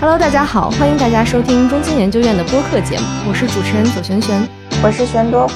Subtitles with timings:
[0.00, 4.48] Hello，大家好，欢迎大家收听中金研究院的播客节目，我是主持人左璇璇，
[4.80, 5.50] 我是玄多。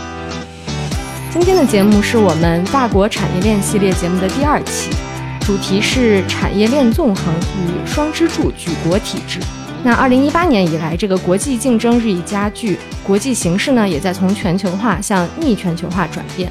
[1.31, 4.91] 今天的节目是我们大国产业链系列节目的第二期，
[5.43, 9.39] 主题是产业链纵横与双支柱举国体制。
[9.85, 16.51] 那二零一八年以来，这个国际竞争日益加剧，国际形势呢也在从全球化向逆全球化转变。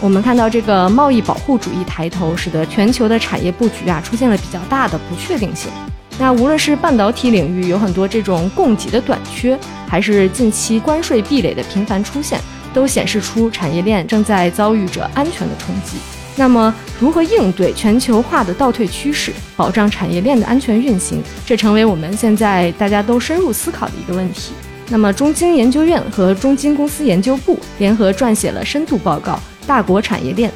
[0.00, 5.70] 我们看到这个贸易保护主义抬头，使得全球的产业布局啊出现了比较大的不确定性。
[6.18, 12.40] 那无论是半导体领域有很多这种供给的短缺，还是近期关税壁垒的频繁出现，
[12.74, 15.96] 都显示出产业链正在遭遇着安全的冲击。
[16.34, 24.52] 那么，如何应对全球化的倒退趋势，保障产业链的安全运行，这成为我们现在大家都深入思考的一个问题。
[24.88, 29.32] 那么，中金研究院和中金公司研究部联合撰写了深度报告
[29.66, 30.50] 《大国产业链》。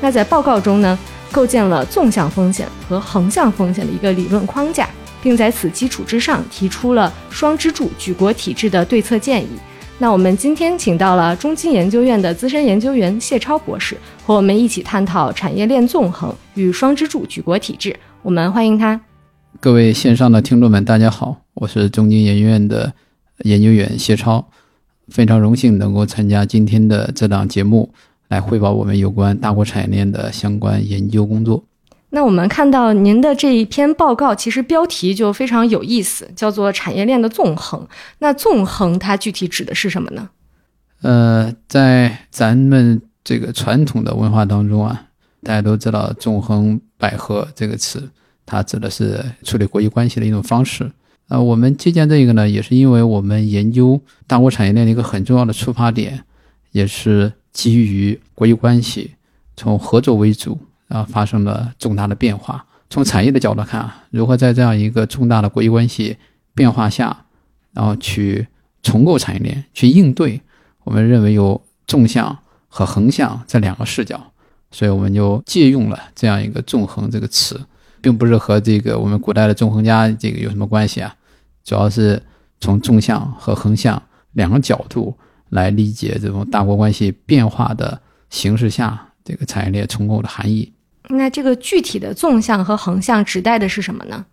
[0.00, 0.98] 那在报告中呢，
[1.30, 4.88] 构建了纵向风险和横向风险的一个理论框架，
[5.22, 9.48] 并在此基础之上提出了双支柱举国体制的对策建议。
[9.98, 17.94] 那我们今天请到了中金研究院的资深研究员谢超博士，和我们一起探讨产业链纵横与双支柱举国体制。
[18.22, 19.00] 我们欢迎他。
[19.60, 22.92] 各位线上的听众们，大家好，我是中金研究院的
[23.44, 24.44] 研究员谢超，
[25.08, 27.92] 非常荣幸能够参加今天的这档节目，
[28.28, 31.62] 来汇报我们有关大国产业链的相关研究工作。
[32.14, 37.88] 那我们看到您的这一篇报告，其实标题就非常有意思，叫做“产业链的纵横”。
[38.20, 40.28] 那纵横它具体指的是什么呢？
[41.00, 45.06] 呃，在咱们这个传统的文化当中啊，
[45.42, 48.06] 大家都知道“纵横捭阖”这个词，
[48.44, 50.92] 它指的是处理国际关系的一种方式。
[51.28, 56.22] 呃，我们借鉴这个呢，也是因为我们研究大国产业链的一个很重要的出发点，
[56.72, 59.12] 也是基于国际关系
[59.56, 60.58] 从合作为主
[60.92, 62.64] 啊，发生了重大的变化。
[62.90, 66.18] 从产业的角度看，如何在这样一个重大的国际关系
[66.54, 67.24] 变化下，
[67.72, 68.46] 然后去
[68.82, 70.40] 重构产业链，去应对。
[70.84, 72.36] 我们认为有纵向
[72.68, 74.20] 和横向这两个视角，
[74.70, 77.58] 所以我们就借用了这样一个“纵横”这个词，
[78.02, 81.14] 并不是和这个我们古代的纵横家这个有什么关系啊，
[81.64, 82.22] 主要是
[82.60, 84.02] 从纵向和横向
[84.32, 85.16] 两个角度
[85.48, 90.70] 来理解这种大国关系变化的形势下这个产业链重构的含义。
[91.16, 94.24] 那这个具体的纵向和横向指代的是什么呢？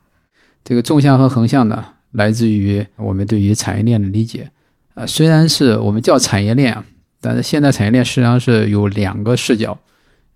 [0.63, 4.49] 这个纵向和横向呢，来自于我们对于产业链的理解。
[4.95, 6.83] 呃，虽然是我们叫产业链啊，
[7.21, 9.77] 但是现在产业链实际上是有两个视角，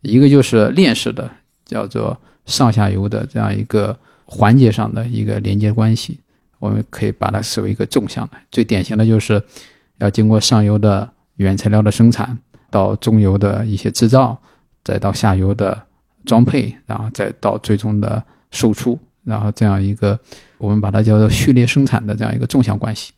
[0.01, 1.29] 一个就是链式的，
[1.65, 6.19] 叫做上下游的这样一个环节上的一个连接关系，
[6.59, 8.33] 我们可以把它视为一个纵向的。
[8.49, 9.41] 最典型的就是
[9.97, 12.37] 要经过上游的原材料的生产，
[12.69, 14.39] 到中游的一些制造，
[14.83, 15.81] 再到下游的
[16.25, 20.19] 装配，然后再到最终的售出，然后这样一个
[20.57, 23.11] 我们把它叫做序列生产的这样一个纵向关系。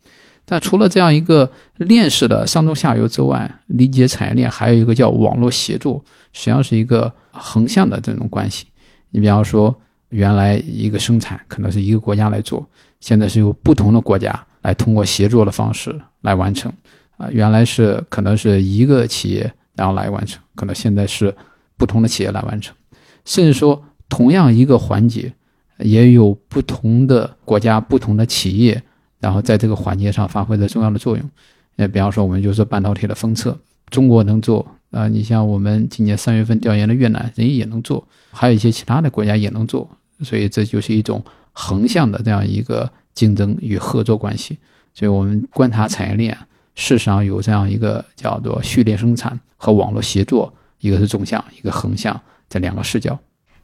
[0.48, 8.68] 但除了这样一个链式的上中下游之外，理解产业链还有一个叫网络协作，实际上是一个横向的这种关系。
[9.10, 9.76] 你比方说，
[10.10, 12.64] 原来一个生产可能是一个国家来做，
[13.00, 16.72] 现在是由不同的国家来通过协作的方式来完成。
[17.18, 21.34] 啊，原来是可能是一个企业然后来完成，可能现在是
[21.76, 22.76] 不同的企业来完成，
[23.26, 25.34] 甚至说同样一个环节，
[25.80, 28.82] 也有不同的国家、不同的企业。
[29.20, 31.30] 然后在这个环节上发挥着重要的作用，
[31.78, 33.58] 呃，比方说我们就是半导体的封测，
[33.90, 39.90] 中国能做啊，你像我们今年三月份调研的越南，人家也能做，还有一些其他的国家也能做，
[40.22, 44.60] 所以这就是一种横向的这样一个竞争与合作关系。
[44.94, 46.38] 所以我们观察产业链，
[46.76, 53.18] 事实上有这样一个叫做序列生产和网络协作，一个是纵向，一个横向这两个视角。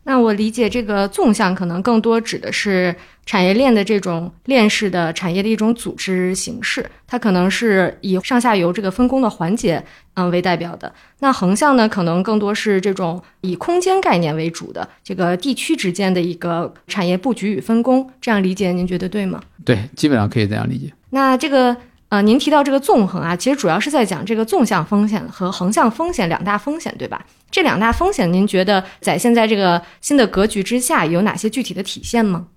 [0.03, 9.83] 那我理解这个纵向可能更多指的是产业链的这种链式的产业的一种组织形式，它可能是以上下游这个分工的环节
[10.15, 10.91] 嗯为代表的。
[11.19, 18.09] 那横向呢，可能更多是这种以空间概念为主的这个地区之间的一个产业布局与分工。
[18.19, 19.39] 这样理解，您觉得对吗？
[19.63, 20.91] 对，基本上可以这样理解。
[21.11, 21.77] 那这个。
[22.11, 27.25] 呃，您提到这个纵横啊，其实主要是在讲这个纵向风险和横向风险两大风险，对吧？
[27.49, 32.47] 这两大风险，您觉得在现在这个新的格局之下有哪些具体的体现吗？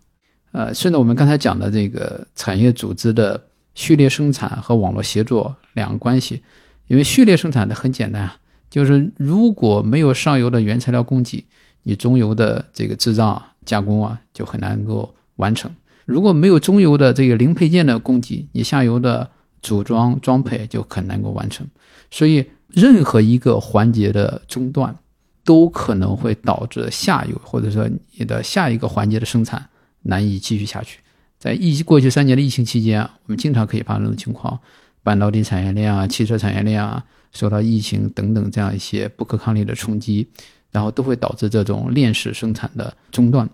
[0.51, 3.41] 呃，顺着我们刚才讲的这个产业组织的
[3.77, 6.43] 序列生产和网络协作两个关系，
[6.89, 8.37] 因为序列生产的很简单啊，
[8.69, 11.45] 就是如果没有上游的原材料供给，
[11.85, 15.71] 你中游的这个制造加工啊就很难够完成；
[16.05, 19.31] 如果没有中游的这个零配件的供给，你下游的
[19.65, 21.67] 组装装配就很难够完成，
[22.11, 24.95] 所以任何一个环节的中断，
[25.43, 27.89] 都可能会导致下游或者说
[28.19, 29.67] 你的下一个环节的生产
[30.03, 31.01] 难以继续下去。
[31.39, 34.61] 在疫过去三年的疫情期间，我们经常可以发生这种情况：
[35.03, 37.03] 半导体产业链啊、汽车产业链啊，
[37.33, 40.29] 受到疫情等等这样一些不可抗力的冲击，
[40.71, 43.49] 然后都会导致这种链式生产的中断。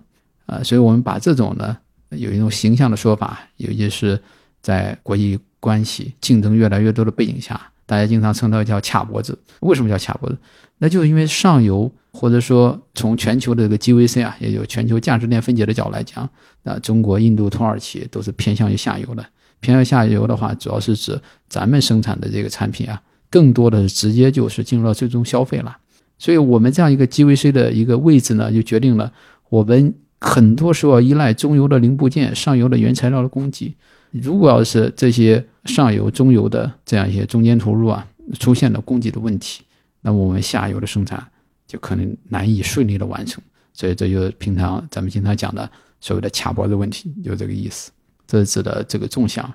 [0.47, 1.77] 啊，所以我们把这种呢，
[2.11, 4.21] 有一种形象的说法，尤其是
[4.61, 9.39] 在国际关系竞争越来越多的背景下，大家经常称它叫卡脖子。
[9.61, 10.37] 为什么叫卡脖子？
[10.79, 16.29] 那就是因为上游或者说从全球的这个 GVC 啊，也就全球价值链分解的角度来讲，
[16.63, 19.25] 那中国、印度、土耳其都是偏向于下游的。
[19.61, 25.77] 偏向下游的话，主要是指咱们生产的这个产品啊，更多的是直接就是进入到最终消费了。
[26.19, 29.13] 所以我们这样一个 GVC 的一个位置呢，就决定了
[29.51, 29.95] 我们。
[30.23, 33.75] 很多时候依赖中游的零部件、上游的原材料的供给。
[34.11, 38.07] 如果要是这些上游、中游的这样一些中间投入啊
[38.39, 39.63] 出现了供给的问题，
[40.01, 41.25] 那么我们下游的生产
[41.67, 43.43] 就可能难以顺利的完成。
[43.73, 45.71] 所以这就是平常咱们经常讲的
[46.01, 47.91] 所谓的卡脖子问题，就这个意思。
[48.27, 49.53] 这是指的这个纵向。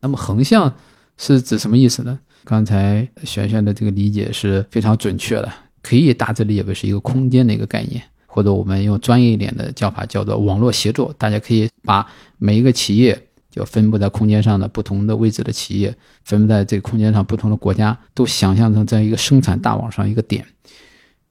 [0.00, 0.72] 那么横向
[1.16, 2.18] 是指什么意思呢？
[2.44, 5.52] 刚才璇璇的这个理解是非常准确的，
[5.82, 8.02] 可以大致理解为是一个空间的一个概念。
[8.26, 12.06] 或者我们用专业一点的叫法叫做网络协作，大家可以把
[12.36, 13.25] 每一个企业
[13.56, 20.46] 就分布在空间上的不同的位置的企业，分布在这个空间上不同的国家，都想象成这样一个生产大网上一个点。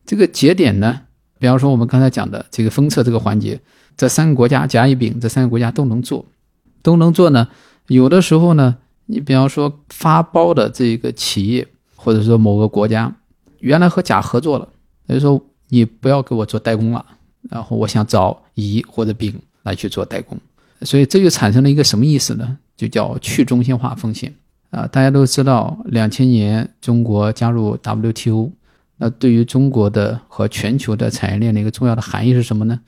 [0.05, 1.01] 这个节点呢，
[1.39, 3.61] 比方说我们刚才讲的这个封测这个环节，
[3.95, 6.25] 这三个国家甲乙丙这三个国家都能做，
[6.81, 7.47] 都能做呢。
[7.87, 13.15] 有的时候呢，你比方说发包的这个企业或者说某个国家，
[13.59, 14.67] 原来和甲合作了，
[15.07, 15.41] 也就说。
[15.69, 17.03] 你不要给我做代工了，
[17.49, 19.33] 然后我想找乙或者丙
[19.63, 20.37] 来去做代工，
[20.81, 22.57] 所以这就产生了一个什么意思呢？
[22.75, 24.33] 就叫去中心化风险
[24.69, 24.85] 啊！
[24.87, 28.51] 大家都知道，两千年中国加入 WTO，
[28.97, 32.79] 那对于中国的和全球的产业链的一个重要的含义是什么呢？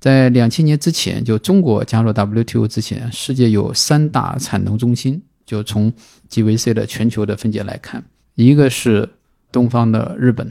[0.00, 5.92] 在两千年之前，就中国加入 WTO 之前，世界有三大产能中心，就从
[6.30, 8.02] GVC 的全球的分解来看，
[8.34, 9.08] 一个是
[9.52, 10.50] 东方的日本。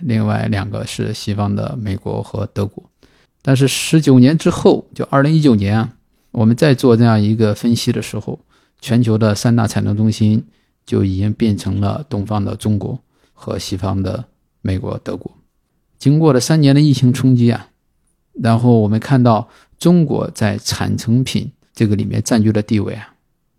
[0.00, 2.82] 另外两个是西方的美国和德国，
[3.46, 5.92] 但是十九年之后，就二零一九年啊，
[6.30, 8.40] 我们在做这样一个分析的时候，
[8.80, 10.42] 全球的三大产能中心
[10.86, 12.98] 就已经变成了东方的中国
[13.34, 14.24] 和西方的
[14.62, 15.30] 美国、德国。
[15.98, 17.68] 经过了三年的疫情冲击啊，
[18.32, 19.46] 然后我们看到
[19.78, 23.14] 中国在产成品这个里面占据的地位啊，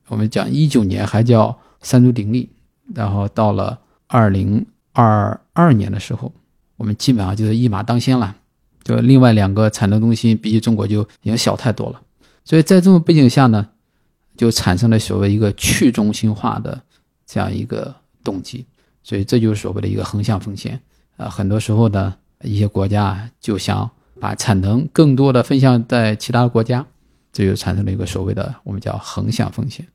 [0.08, 2.50] 我们讲一九年还叫三足鼎立，
[2.94, 4.66] 然后到了二零。
[4.98, 6.32] 二二年的时候，
[6.78, 8.34] 我们基本上就是一马当先了，
[8.86, 12.02] 就另外两个产能中心比起中国就已经小太多了。
[12.46, 13.68] 所以在这种背景下呢，
[14.38, 16.80] 就产生了所谓一个去中心化的
[17.26, 17.94] 这样一个
[18.24, 18.66] 动机。
[19.04, 20.80] 所以这就是所谓的一个横向风险
[21.18, 21.28] 啊。
[21.28, 23.90] 很多时候呢，一些国家就想
[24.20, 26.86] 把产能更多的分向在其他国家，
[27.34, 29.86] 这就产生了一个所谓的我们叫横向风险。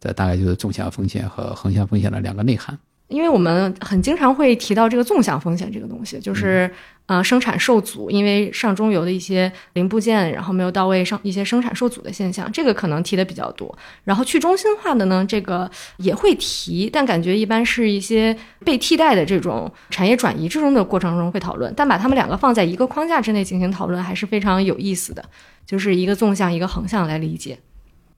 [0.00, 2.78] 这大概就是纵向风险和横向风险的两个内涵。
[3.10, 6.72] 因为我们很经常会提到这个纵向风险这个东西，就是
[7.06, 13.76] 呃生产受阻，因为上中游的一些零部件然后没有到位，上一些生产受阻的现象，这个可能提的比较多。
[14.04, 18.34] 然后去中心化的呢，这个也会提，但感觉一般是一些
[18.64, 21.74] 被替代的这种产业转移之中的过程中会讨论。
[21.76, 25.24] 但把它们两个放在一个框架之内进行讨论，还是非常有意思的，
[25.66, 27.58] 就是一个纵向一个横向来理解。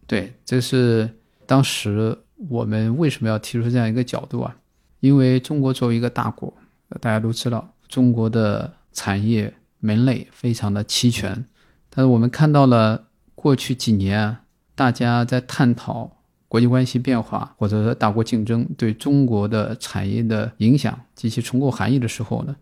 [0.06, 1.08] 对，这是
[1.46, 2.18] 当时
[2.50, 4.54] 我们为什么要提出这样一个角度啊？
[5.02, 6.54] 因为中国作为一个大国，
[7.00, 11.44] 大家都知道中国的产业门类非常的齐全，
[11.90, 14.37] 但是我们看到了过去几年
[14.76, 16.09] 大家在探讨
[16.47, 22.54] 国际关系变化或者说大国竞争对中国的产业的影响及其重构含义的时候呢，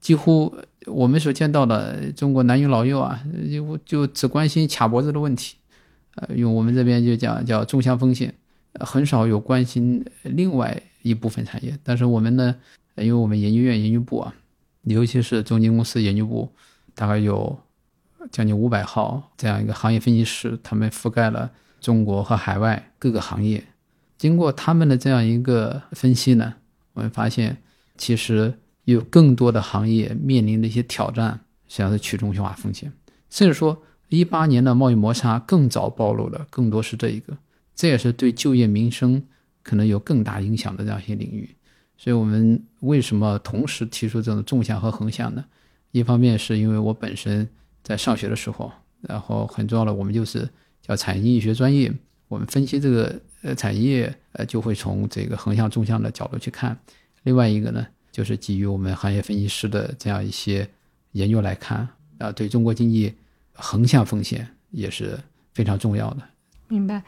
[0.00, 0.52] 几乎
[0.86, 5.54] 我们所见到的中国男女老幼啊，就就只关心卡脖子的问题，
[6.16, 8.34] 呃，用我们这边就讲叫纵向风险，
[8.80, 10.82] 很少有关心另外。
[11.02, 12.56] 一部分产业，但是我们呢，
[12.96, 14.34] 因为我们研究院研究部啊，
[14.82, 16.50] 尤其是中金公司研究部，
[16.94, 17.58] 大概有
[18.30, 23.62] 将近五百号这样一个行业分析师，他们覆盖了中国和海外各个行业。
[24.16, 26.54] 经过他们的这样一个分析呢，
[26.92, 27.56] 我们发现
[27.96, 28.54] 其实
[28.84, 32.92] 有更多的行业面临的一些挑战，像是去中心化风险，
[33.28, 37.36] 甚至说一八年的贸易摩擦更早暴露了，更多是这一个，
[37.74, 39.24] 这也是对就业民生。
[39.62, 41.48] 可能有更大影响的这样一些领域，
[41.96, 45.44] 所以我们为什么同时提出这种纵向和横向呢？
[45.92, 47.48] 一方面是因为我本身
[47.82, 50.48] 在上学的时候，然后很重要的，我们就是
[50.80, 51.92] 叫产业经济学专业，
[52.28, 56.76] 我们分析这个呃产业呃就会从这个横向纵向的角度去看。
[57.24, 60.68] 另外一个呢，就是基于我们行业分析师的这样一些
[61.12, 61.86] 研究来看，
[62.18, 63.14] 啊，对中国经济
[63.52, 65.18] 横向风险也是
[65.52, 66.22] 非常重要的。
[66.68, 67.02] 明白。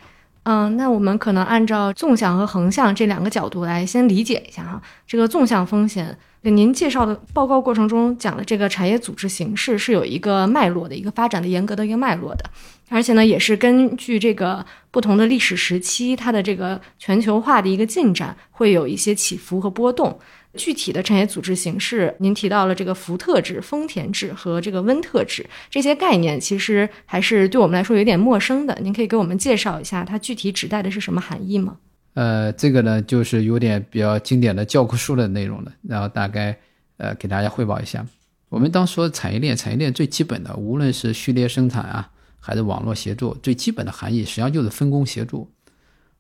[0.45, 4.81] 嗯，那我们可能按照纵向和横向这两个角度来先理解一下哈。
[5.07, 12.45] 这个纵向风险，您介绍的报告过程中讲的这个产业组织形式是有一个脉络的，一个发展的严格的一个脉络的，
[12.91, 20.19] 而且呢，也是根据这个不同的历史时期，它的这个全球化的一个进展，会有一些起伏和波动。
[20.57, 28.79] 具体的产业组织形式，您提到了这个福特制、丰田制和这个温特制这些概念，其实还是对我们来说有点陌生的。
[28.81, 31.77] 您可以给我们介绍一下它具体指代的是什么含义吗？
[32.15, 35.73] 呃，这个呢，就是有点比较经典的教科书的内容了。
[35.83, 36.57] 然后大概
[36.97, 38.07] 呃给大家汇报一下。
[38.49, 42.09] 我们当说产业链，产业链最基本的，无论是序列生产啊，
[42.39, 45.49] 还是网络协作，最基本的含义实际上就是分工协作。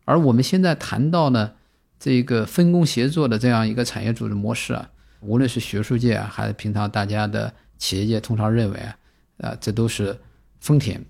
[0.04, 1.52] 而我们现在谈到呢。
[2.04, 8.96] 这一个分工协作的这样一个产业组织模式啊，无论是学术界啊，还是平常大家的企业界，通常认为啊，
[9.38, 10.14] 啊，这都是
[10.60, 11.02] 丰田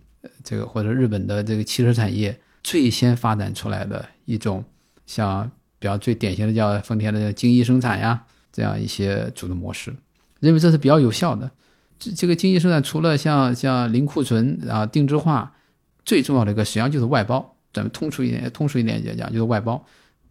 [0.45, 4.65] 这个或者日本的这个汽车产业最先发展出来的一种，
[5.05, 9.93] 像比较最典型的叫丰田的精益生产呀，这样一些组织模式，
[10.39, 11.51] 认为这是比较有效的。
[11.99, 15.57] 这这个精益生产除了像像零库存啊定制化，
[16.05, 19.85] 最重要的一个实际上就是外包，咱们通俗一点，通俗一点讲就是外包。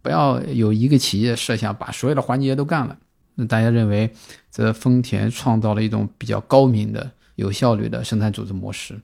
[0.04, 2.94] 不要有一个企业设想把所有的环节都干了，
[3.36, 4.12] 那大家认为
[4.52, 9.00] 这丰田创造了一种比较高明的、有效率的生产组织模式。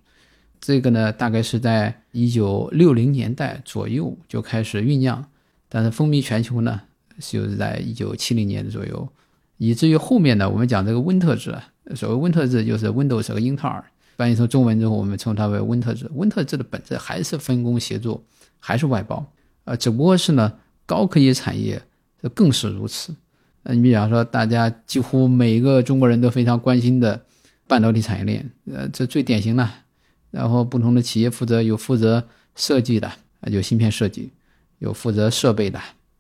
[0.60, 5.24] 这个呢，大概是在一九六零年代左右就开始酝酿，
[5.70, 6.78] 但是风靡全球呢，
[7.18, 9.08] 就是在一九七零年左右，
[9.56, 11.56] 以至于后面呢，我们讲这个温特制，
[11.96, 13.82] 所谓温特制就是 Windows 和英特尔
[14.18, 16.10] 翻译成中文之后，我们称它为温特制。
[16.12, 18.22] 温特制的本质还是分工协作，
[18.58, 19.24] 还是外包，
[19.64, 20.52] 呃，只不过是呢。
[20.90, 21.80] 高科技产业
[22.20, 23.14] 这更是如此。
[23.62, 27.24] 呃，你比方说，大家几乎每一个中国人都非常关心的
[27.68, 29.70] 半导体产业链，呃，这最典型的。
[30.32, 33.08] 然后不同的企业负责有负责设计的，
[33.42, 34.30] 有芯片设计；
[34.80, 35.78] 有负责设备的；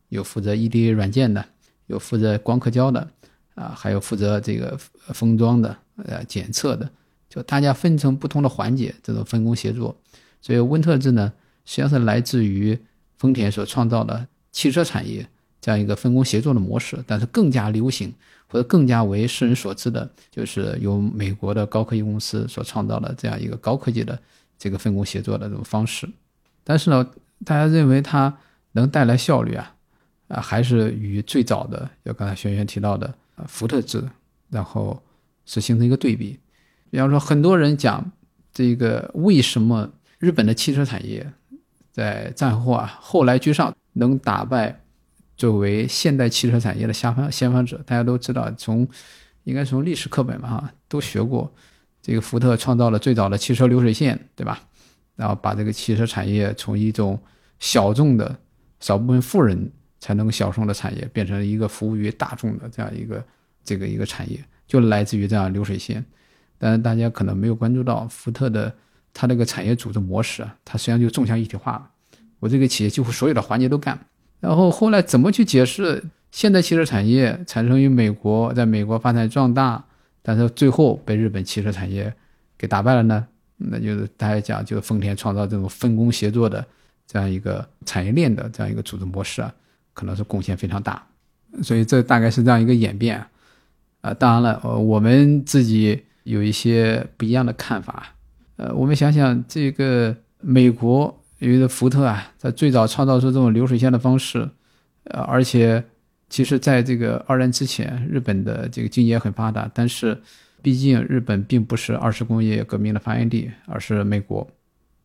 [0.08, 1.42] 有负责 EDA 软件的；
[1.88, 3.10] 有负责光刻胶的，
[3.56, 4.78] 啊，还有负责这个
[5.12, 6.88] 封装的，呃，检测的。
[7.28, 10.00] 就大家分成不同的环节，这种分工协作。
[10.40, 11.32] 所以温特制呢，
[11.64, 12.78] 实际上是来自于
[13.18, 14.28] 丰田所创造的。
[14.52, 15.26] 汽车产业
[15.60, 18.12] 这样一个分工协作的模式，但是更加流行
[18.48, 24.18] 或者更加为世人所知的，就是由美国的高科技公司所创造的这样一个高科技的
[24.58, 26.08] 这个分工协作的这种方式。
[26.64, 27.06] 但是呢，
[27.44, 28.36] 大家认为它
[28.72, 29.74] 能带来效率啊，
[30.28, 34.02] 啊，还是与最早的，就刚才轩轩提到的啊福特制，
[34.48, 35.00] 然后
[35.44, 36.38] 是形成一个对比。
[36.90, 38.10] 比方说，很多人讲
[38.52, 39.88] 这个为什么
[40.18, 41.30] 日本的汽车产业
[41.92, 43.72] 在战后啊后来居上。
[44.00, 44.80] 能打败
[45.36, 48.88] 作为现代汽车产业的先锋先锋者，大家都知道，从
[49.44, 51.52] 应该从历史课本吧哈都学过，
[52.02, 54.60] 这个福特创造了最早的汽车流水线，对吧？
[55.16, 57.20] 然后把这个汽车产业从一种
[57.58, 58.34] 小众的
[58.80, 63.22] 少部分富人才能享受的产业，变成一个服务于大众的这样一个
[63.62, 66.04] 这个一个产业，就来自于这样流水线。
[66.58, 68.74] 但是大家可能没有关注到福特的
[69.12, 71.90] 它这个产业组织模式啊，它实际上就纵向一体化了。
[72.40, 73.98] 我这个企业几乎所有的环节都干，
[74.40, 79.84] 然后后来怎么去解释现代汽车产业产生于美国，在美国发展壮大，
[80.22, 82.12] 但是最后被日本汽车产业
[82.56, 83.26] 给打败了呢？
[83.58, 86.64] 那就是大家讲，就是丰田创造这种分工协作的
[87.06, 89.52] 这样一个产业链的这样一个组织模式啊，
[89.92, 91.06] 可能是贡献非常大。
[91.62, 93.22] 所以这大概是这样一个演变
[94.00, 94.14] 啊。
[94.14, 98.14] 当然了，呃，我们自己有一些不一样的看法。
[98.56, 101.14] 呃，我们想想这个美国。
[101.40, 104.48] 因为福特啊，在最早创造出这种流水线的方式，
[105.04, 105.82] 呃，而且
[106.28, 110.20] 其实在这个二战之前，日本的这个经济也很发达，但是
[110.60, 114.46] 毕竟日本并不是二次工业革命的发源地，而是美国。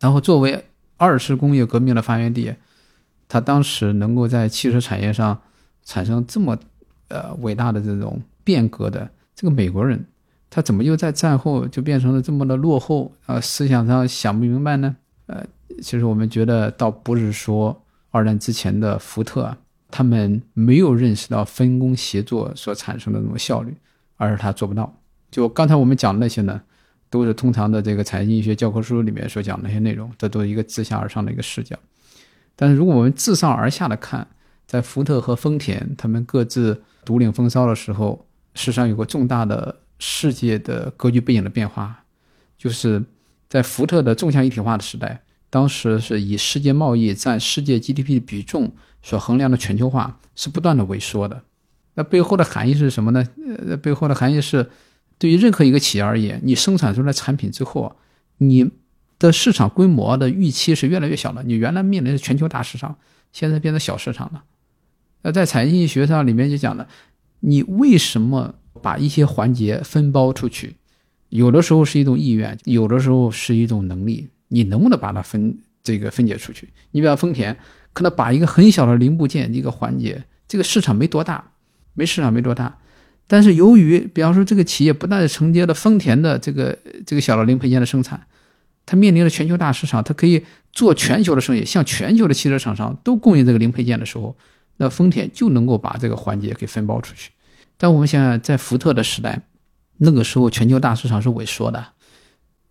[0.02, 0.62] 然后作为
[0.98, 2.54] 二次工业革命的发源地，
[3.30, 5.40] 他当时能够在汽车产业上
[5.86, 6.58] 产生这么
[7.08, 10.06] 呃伟大的这种变革的这个美国人，
[10.50, 13.40] 他怎么又在战后就变成了这么的落后啊？
[13.40, 14.94] 思想上想不明白呢？
[15.28, 15.42] 呃。
[15.82, 19.56] 其实我们觉得，倒不是说二战之前的福特，
[19.90, 23.76] 他们没有认识到分工协作所产生的那种效率，
[24.16, 24.94] 而是他做不到。
[25.32, 26.62] 就刚才我们讲的那些呢，
[27.10, 31.78] 都是通常的这个财经济学教科书里面所讲的那些内容，这都是一个自下而上的一个视角。
[32.56, 34.26] 但是如果我们自上而下的看，
[34.66, 42.04] 在福特和丰田他们各自独领风骚的时候，事实上有个重大的世界的格局背景的变化，
[42.58, 43.04] 就是
[43.50, 45.22] 在福特的纵向一体化的时代。
[45.56, 51.44] 当时是以世界贸易占世界 GDP 的比重所衡量的全球化是不断的萎缩的，
[51.94, 53.26] 那背后的含义是什么呢？
[53.66, 54.70] 呃，背后的含义是，
[55.18, 57.96] 对于任何一个企业而言，你生产出来产品之后，
[58.40, 58.70] 你
[59.18, 61.42] 的市场规模的预期是越来越小了。
[61.44, 62.98] 你原来面临的全球大市场，
[63.32, 64.44] 现在变成小市场了。
[65.22, 66.86] 那在产业经济学上里面就讲了，
[67.40, 70.76] 你为什么把一些环节分包出去？
[71.30, 74.28] 有的时候是一种意愿，有的时候是一种能力。
[74.56, 76.70] 你能不能把它分这个分解出去？
[76.92, 77.58] 你比方丰田，
[77.92, 81.52] 可能把一个很小的零部件一个环节，这个市场没多大，
[81.94, 82.78] 没市场没多大。
[83.28, 88.26] 但是由于，比方说这个企业不但承接了丰田的这个这个小的零配件的生产，
[88.86, 94.38] 它面临着全球大市场，它可以做全球的生意，向全球的汽车厂商都供应这个零配件的时候，
[94.78, 97.32] 那丰田就能够把这个环节给分包出去。
[97.78, 99.42] 但我们想想，在福特的时代，
[99.98, 101.88] 那个时候全球大市场是萎缩的，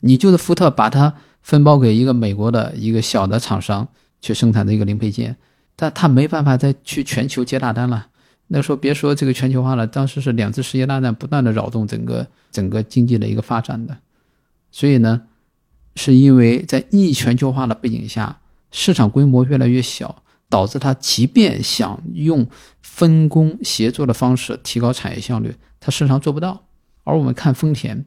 [0.00, 1.14] 你就是福特把它
[1.44, 3.86] 分包给一个美国的一个小的厂商
[4.22, 5.36] 去生产的一个零配件，
[5.76, 8.08] 但他没办法再去全球接大单了。
[8.46, 13.96] 那时候别说这个全球化了，当时是两次世界大战不断的扰动整个整个经济的一个发展的，
[14.70, 15.22] 所以呢，
[15.96, 22.46] 是因为在逆全球化的背景下，市场规模越来越小，导致他即便想用
[22.80, 26.64] 分工协作的方式提高产业效率，他市场做不到。
[27.02, 28.06] 而我们看丰田，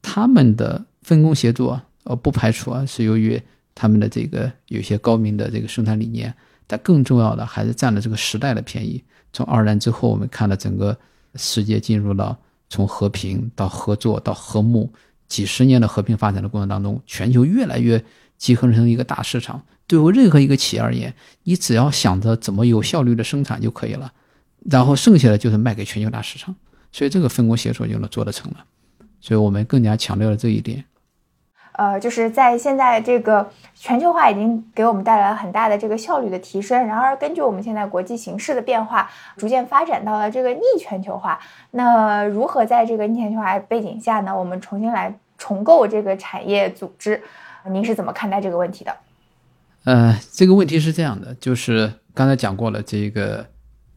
[0.00, 3.40] 他们的分工协作，呃，不排除啊是由于
[3.74, 6.32] 他们的这个有些高明的这个生产理念，
[6.66, 9.02] 但更重要的还是占了这个时代的便宜。
[9.32, 10.96] 从二战之后，我们看到整个
[11.34, 14.92] 世界进入了从和平到合作到和睦
[15.26, 18.02] 几十年的和平发展的过程当中，全球越来越
[18.38, 19.60] 集合成一个大市场。
[19.86, 24.12] 对于任何一个企业而言，你只要想着怎么有效率的生产就可以了，
[24.70, 26.54] 然后剩下的就是卖给全球大市场。
[26.92, 28.64] 所以这个分工协作就能做得成了。
[29.20, 30.84] 所以我们更加强调了这一点。
[31.76, 36.86] 呃，就是在现在这个全球化已经给我们带来了很大的这个效率的提升。
[36.86, 41.40] 然而，根据我们现在国际形势的变化，逐渐发展到了这个逆全球化。
[41.72, 44.38] 那如何在这个逆全球化背景下呢？
[44.38, 47.20] 我们重新来重构这个产业组织，
[47.68, 48.96] 您是怎么看待这个问题的？
[49.82, 53.44] 呃，这个问题是这样的，就是刚才讲过了，这个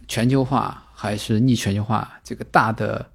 [0.07, 3.05] 全球化还是逆全球化这个大的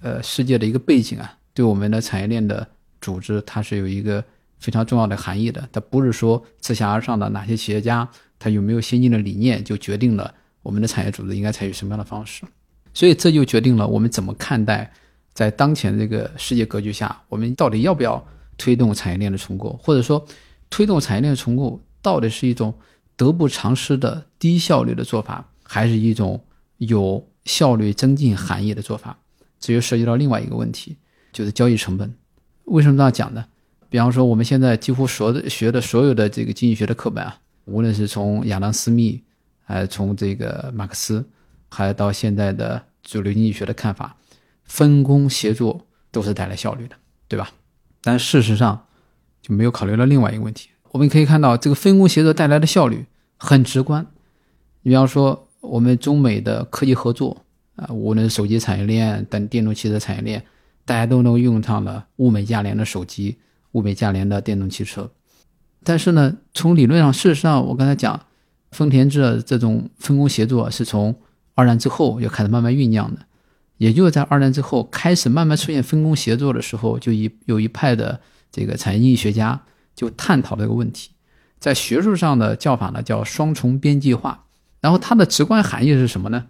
[0.00, 2.68] 呃世界的一个背景啊，对我们的产业链的。
[3.02, 4.24] 组织它是有一个
[4.58, 12.44] 非常重要的含义的，它不是说自下而上的哪些企业家他有没有先进的理念就决定了我们的产业组织应该采取什么样的方式，
[12.94, 14.90] 所以这就决定了我们怎么看待
[15.34, 18.24] 在当前这个世界格局下，我们到底要不要
[18.56, 20.24] 推动产业链的重构，或者说
[20.70, 22.72] 推动产业链重构到底是一种
[23.16, 26.40] 得不偿失的低效率的做法，还是一种
[26.78, 29.18] 有效率增进含义的做法？
[29.58, 30.96] 这就涉及到另外一个问题，
[31.32, 32.12] 就是交易成本。
[32.64, 33.44] 为什么这样讲呢？
[33.88, 39.22] 比方说，我们现在几乎所的学的所有的这个经济学的课本啊，无论是从亚当·斯密，
[39.64, 41.22] 还从这个马克思，
[41.68, 44.16] 还到现在的主流经济学的看法，
[44.64, 46.96] 分工协作都是带来效率的，
[47.28, 47.50] 对吧？
[48.00, 48.86] 但事实上
[49.42, 50.70] 就没有考虑到另外一个问题。
[50.92, 53.04] 我们可以看到，这个分工协作带来的效率
[53.36, 54.06] 很直观。
[54.80, 57.44] 你比方说，我们中美的科技合作
[57.76, 60.42] 啊，无论是手机产业链等电动汽车产业链。
[60.84, 63.38] 大家都能用上了物美价廉的手机，
[63.72, 65.10] 物美价廉的电动汽车。
[65.84, 68.26] 但是呢，从理论上，事实上，我刚才讲，
[68.72, 71.14] 丰田制这种分工协作是从
[71.54, 73.20] 二战之后就开始慢慢酝酿的。
[73.78, 79.62] 也就是在二战之后开始慢慢出现分工协作的时候，就一有一派的这个产业经济学家
[79.94, 81.10] 就探讨这个问题。
[81.58, 84.44] 在学术上的叫法呢，叫双重边际化。
[84.80, 86.46] 然后它的直观含义是什么呢？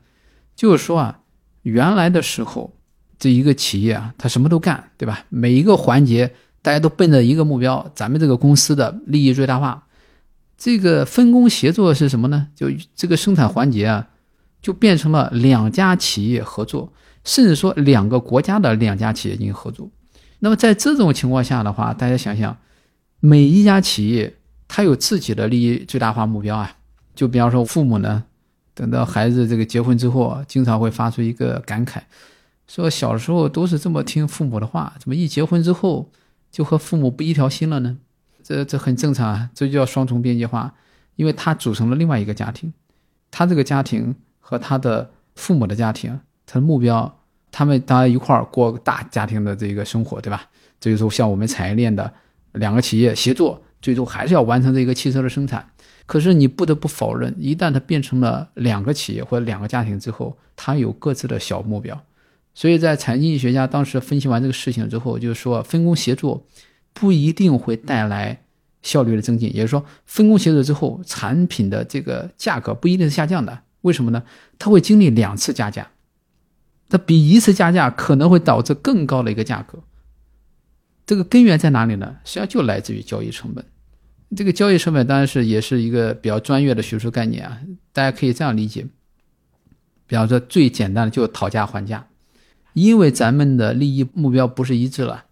[0.57, 1.21] 就是说啊，
[1.62, 2.75] 原来的时候。
[3.18, 5.25] 这一个企业啊，他什么都干，对吧？
[5.29, 9.87] 每一个环节，大家都奔着一个目标，咱们这个公司的利益最大化。
[10.57, 12.48] 这个分工协作是什么呢？
[12.55, 14.09] 就这个生产环节啊，
[14.61, 16.92] 就变成了两家企业合作，
[17.25, 19.90] 甚至说两个国家的两家企业进行合作。
[20.40, 22.57] 那么在这种情况下的话，大家想想，
[23.20, 24.37] 每一家企业
[24.68, 26.77] 它有自己的利益最大化目标啊。
[27.14, 28.25] 就比方说，父母呢，
[28.75, 32.01] 等到孩子这个结婚之后，经常会发出一个感慨。
[32.80, 36.11] 说小时候都是这么听父母的话，怎么一结婚之后
[36.50, 37.98] 就和父母不一条心了呢？
[38.42, 40.72] 这这很正常啊，这就叫双重边界化，
[41.16, 42.72] 因为他组成了另外一个家庭，
[43.30, 50.48] 他这个家庭和他的父母的家庭，他的目标，他们大家一块儿过大家庭的这个生活，对吧？
[50.80, 52.11] 这就说像我们产业链的
[52.52, 55.68] 两个企业协作，最终还是要完成这个汽车的生产。
[56.06, 62.02] 可是你不得不否认，一旦它变成了两个企业或者两个家庭之后，它有各自的小目标。
[62.55, 66.47] 所以在产业经济学家当时分析完这个事情之后，就是说分工协作
[66.93, 68.45] 不一定会带来
[68.83, 73.62] 效率的增进，也就是说分工协作之后，产品的这个价格不一定是下降的。
[73.83, 74.23] 为什么呢？
[74.59, 75.91] 它会经历两次加价，
[76.88, 79.79] 它比一次加价可能会导致更高的一个价格。
[81.05, 82.17] 这个根源在哪里呢？
[82.25, 83.65] 实际上就来自于交易成本。
[84.37, 87.61] 这个交易成本当然是也是一个比较专业的学术概念啊，
[87.93, 88.87] 大家可以这样理解。
[90.07, 92.07] 比方说最简单的就讨价还价，
[92.72, 95.24] 因为咱们的利益目标不是一致了。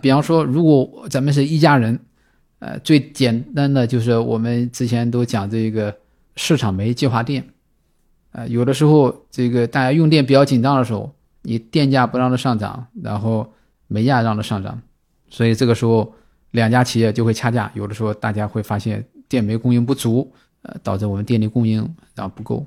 [0.00, 1.98] 比方说，如果咱们是一家人，
[2.60, 5.96] 呃，最简单的就是我们之前都讲这个
[6.36, 7.44] 市场煤计划电，
[8.32, 13.52] 呃，有的时候这个大家用电比较紧张的时候，你电价不让它上涨，然后
[13.86, 14.80] 煤价让它上涨，
[15.28, 16.14] 所以这个时候
[16.52, 17.70] 两家企业就会掐架。
[17.74, 20.32] 有的时候大家会发现电煤供应不足，
[20.62, 21.78] 呃，导致我们电力供应
[22.14, 22.64] 然后不够。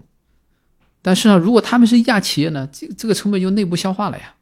[1.02, 4.34] 但是呢，如果他们是一家企业呢，这这个成本就内部消化了呀，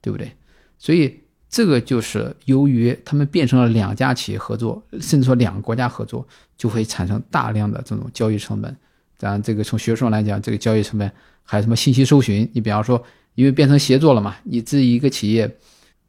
[0.00, 0.32] 对不对？
[0.78, 1.20] 所以。
[1.50, 6.28] 这个就是由于他们变成了两家企业合作，甚至说两个国家合作，
[6.58, 8.76] 就会产生大量的这种交易成本。
[9.16, 11.10] 咱这个从学术上来讲，这个交易成本
[11.42, 12.46] 还有什么信息搜寻？
[12.52, 13.02] 你比方说，
[13.34, 15.50] 因为变成协作了嘛，你自己一个企业，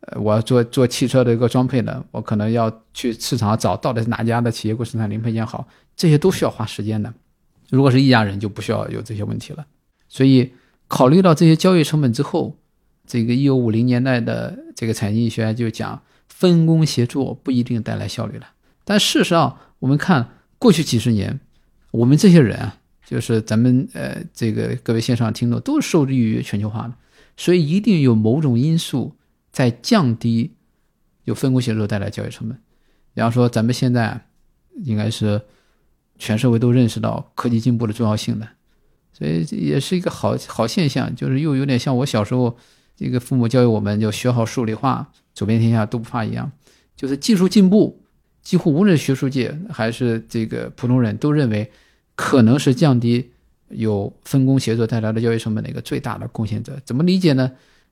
[0.01, 7.13] 呃，我要做做汽车的一个装配的，我可能要去市场找到底是哪家的企业给我生产零配件好，这些都需要花时间的。
[7.69, 9.65] 如果是一家人，就不需要有这些问题了。
[10.09, 10.51] 所以
[10.89, 12.57] 考虑到这些交易成本之后。
[13.11, 18.45] 这个一九五零年代的这个产业学家就讲，分工协作不一定带来效率了。
[18.85, 21.39] 但事实上，我们看过去几十年，
[21.89, 26.93] 我们这些人啊，就是咱们呃这个各位线上听众，都是受益于全球化的，
[27.35, 29.15] 所以一定有某种因素
[29.51, 30.53] 在降低
[31.23, 32.55] 有分工协作带来交易成本。
[33.15, 34.27] 比方说，咱们现在
[34.83, 35.41] 应该是
[36.19, 38.47] 全社会都认识到科技进步的重要性的，
[39.19, 42.57] 所以也是一个好好现象，就是又有点像我小时候。
[43.01, 46.51] 这个父母教育我们，就学好数理化，走遍天下都不怕一样。
[46.97, 48.03] 就是技术进步，
[48.41, 51.71] 几乎无论学术界还是这个普通人都认为，
[52.15, 53.31] 可能是降低
[53.69, 56.77] 有分工协作带来的交易成本的一个最大的贡献者。
[56.83, 57.49] 怎么理解呢？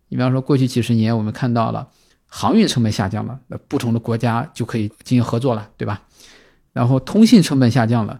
[0.09, 1.87] 你比方说，过去几十年我们看到了
[2.25, 6.01] 航运成本下降了，那不同的国家就可以进行合作了，对吧？
[6.73, 8.19] 然后通信成本下降了。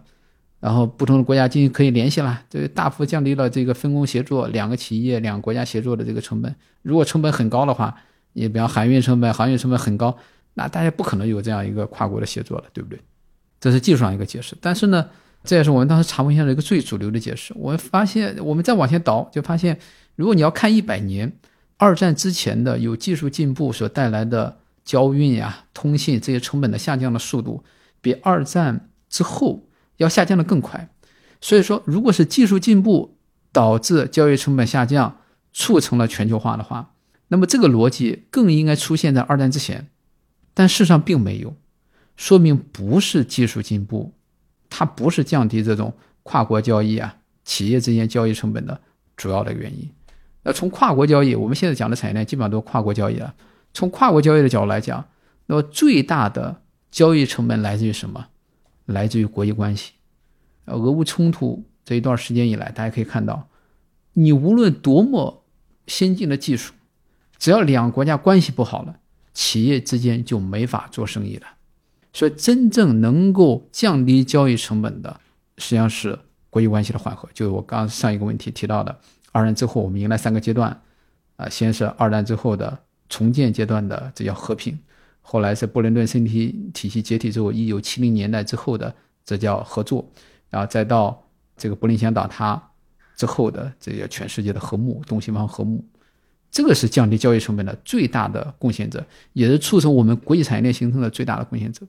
[0.60, 6.52] 然后不同的国家进行可以联系了，这大幅降低了这个分工协作两个企业、两个国家协作的这个成本。
[6.82, 7.94] 如果成本很高的话，
[8.32, 10.16] 你比方海运成本、航运成本很高，
[10.54, 12.98] 那大家不可能有这样一个跨国的协作了，对不对？
[13.60, 14.56] 这是技术上一个解释。
[14.60, 15.08] 但是呢，
[15.44, 17.54] 这也是我们当时查文献的一个最主流的解释。
[17.56, 19.78] 我们发现，我们再往前倒，就发现，
[20.16, 21.32] 如果你要看一百年，
[21.76, 27.62] 二战之前的有技术进步所带来的交运呀、通信这些成本的下降的速度，
[28.00, 29.67] 比二战之后。
[29.98, 30.88] 要下降的更快，
[31.40, 33.18] 所以说，如果是技术进步
[33.52, 35.18] 导致交易成本下降，
[35.52, 36.94] 促成了全球化的话，
[37.28, 39.88] 那么这个逻辑更应该出现在二战之前，
[40.54, 41.54] 但事实上并没有，
[42.16, 44.14] 说明不是技术进步，
[44.70, 48.80] 它不是降低这种跨国交易啊企业之间交易成本的
[49.16, 49.90] 主要的原因。
[50.44, 53.34] 那从跨国交易，我们现在讲的产业链基本上都是跨国交易了。
[53.74, 55.04] 从跨国交易的角度来讲，
[55.46, 58.28] 那么最大的交易成本来自于什么？
[58.88, 59.92] 来自于国际关系，
[60.64, 63.48] 呃，俄乌冲突这一段时间以来，大家可以看到，
[64.14, 65.44] 你无论多么
[65.86, 66.72] 先进的技术，
[67.38, 68.96] 只要两个国家关系不好了，
[69.34, 71.46] 企业之间就没法做生意了。
[72.14, 75.20] 所以，真正能够降低交易成本的，
[75.58, 77.28] 实际上是国际关系的缓和。
[77.34, 78.98] 就是我刚上一个问题提到的，
[79.32, 80.80] 二战之后我们迎来三个阶段，
[81.36, 82.78] 啊，先是二战之后的
[83.10, 84.78] 重建阶段的，这叫和平。
[85.30, 88.94] 后来是布林顿森林体体系解体之后，一九七零年代之后的，
[89.26, 90.02] 这叫合作，
[90.48, 91.22] 然后再到
[91.54, 92.70] 这个柏林墙倒塌
[93.14, 95.84] 之后的，这叫全世界的和睦，东西方和睦，
[96.50, 101.86] 这个是降低交易成本的最大的贡献者，也是促成我们国际产业链形成的最大的贡献者。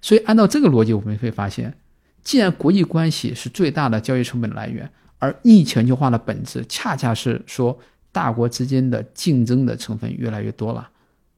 [0.00, 1.76] 所以按照这个逻辑，我们会发现，
[2.22, 7.76] 既然国际关系是最大的交易成本来源，而逆全球化的本质恰恰是说
[8.12, 10.88] 大国之间的竞争的成分越来越多了。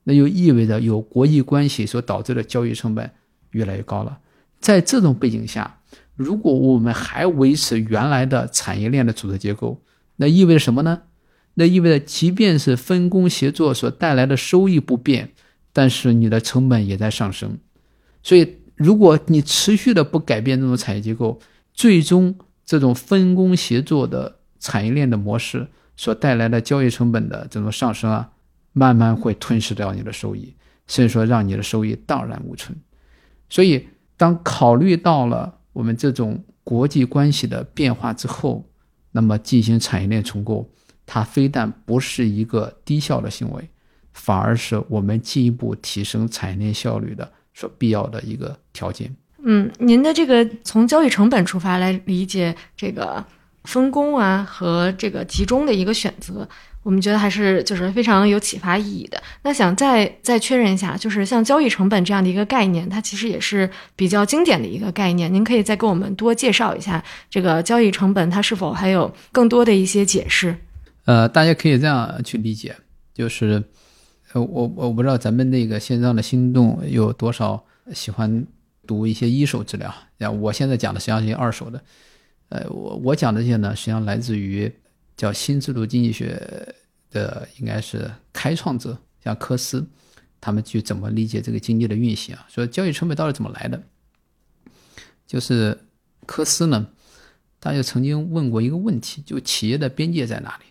[0.03, 3.09] 那就意味着有国际关系所导致的交易成本
[3.51, 4.19] 越来越高了。
[4.59, 5.79] 在这种背景下，
[6.15, 9.81] 如果我们还维持原来的产业链的组织结构，
[10.17, 11.01] 那意味着什么呢？
[11.55, 15.31] 那意味着即便是分工协作所带来的收益不变，
[15.71, 17.57] 但是你的成本也在上升。
[18.23, 21.39] 所以，如果你持续的不改变这种产业结构，
[21.73, 22.35] 最终
[22.65, 28.31] 这种分工协作的产业链的模式所带来的交易成本的这种上升啊。
[28.73, 30.53] 慢慢会吞噬掉你的收益，
[30.87, 32.77] 甚至说让你的收益荡然无存。
[33.49, 38.67] 所以，当考虑到了我们这种国际关系的变化之后，
[39.11, 40.67] 那么进行产业链重构，
[41.05, 43.69] 它非但不是一个低效的行为，
[44.11, 49.15] 反而是我们进一步提升产业链效率的所必要的一个条件。
[49.43, 53.23] 嗯，您的这个从交易成本出发来理解这个
[53.65, 56.47] 分工啊和这个集中的一个选择。
[56.83, 59.23] 我们觉得还是就是非常有启发意义的。
[59.41, 65.33] 那想再再确认一下，就是像交易成本这样的一个概念，它其实也是比较经典的一个概念。
[65.33, 70.55] 您可以再给我们多介绍一下这个交易成本，它是否还有更多的一些解释？
[71.05, 72.75] 呃，大家可以这样去理解，
[73.13, 73.63] 就是
[74.33, 78.45] 呃，我我不知道咱们那个线上的心动有多少喜欢
[78.85, 81.81] 读一些一手资料，像我现在讲的实际上是二手的。
[82.49, 84.69] 呃，我我讲这些呢，实际上来自于。
[85.15, 86.75] 叫新制度经济学
[87.11, 89.85] 的应该是开创者，像科斯，
[90.41, 92.45] 他们去怎么理解这个经济的运行啊？
[92.49, 93.81] 说交易成本到底怎么来的？
[95.27, 95.77] 就是
[96.25, 96.87] 科斯呢，
[97.61, 100.65] 他就曾经问过一个问题：就企业的边界在哪里？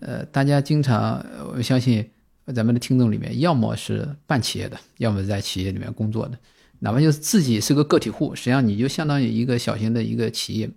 [0.00, 2.10] 呃，大家经常我相信
[2.54, 6.36] 咱们的听众里面，要么是办企业的，要么是在企业里面工作的，
[6.80, 10.68] 哪怕就是自己是个个体户，实际上你就相当于一个小型的一个企业，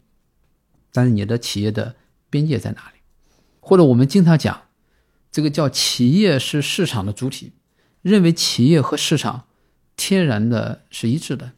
[0.92, 1.96] 但是你的企业的。
[2.30, 3.00] 边界在哪里？
[3.60, 4.62] 或者我们经常讲，
[5.32, 7.54] 这个叫企业是市场的主体，
[8.02, 9.46] 认为企业和市场
[9.96, 11.54] 天然的是一致的。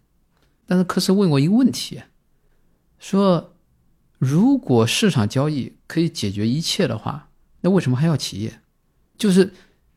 [0.65, 2.01] 但是科斯问过一个问题，
[2.99, 3.53] 说
[4.17, 7.29] 如果市场交易可以解决一切的话，
[7.61, 8.59] 那为什么还要企业？
[9.17, 9.53] 就是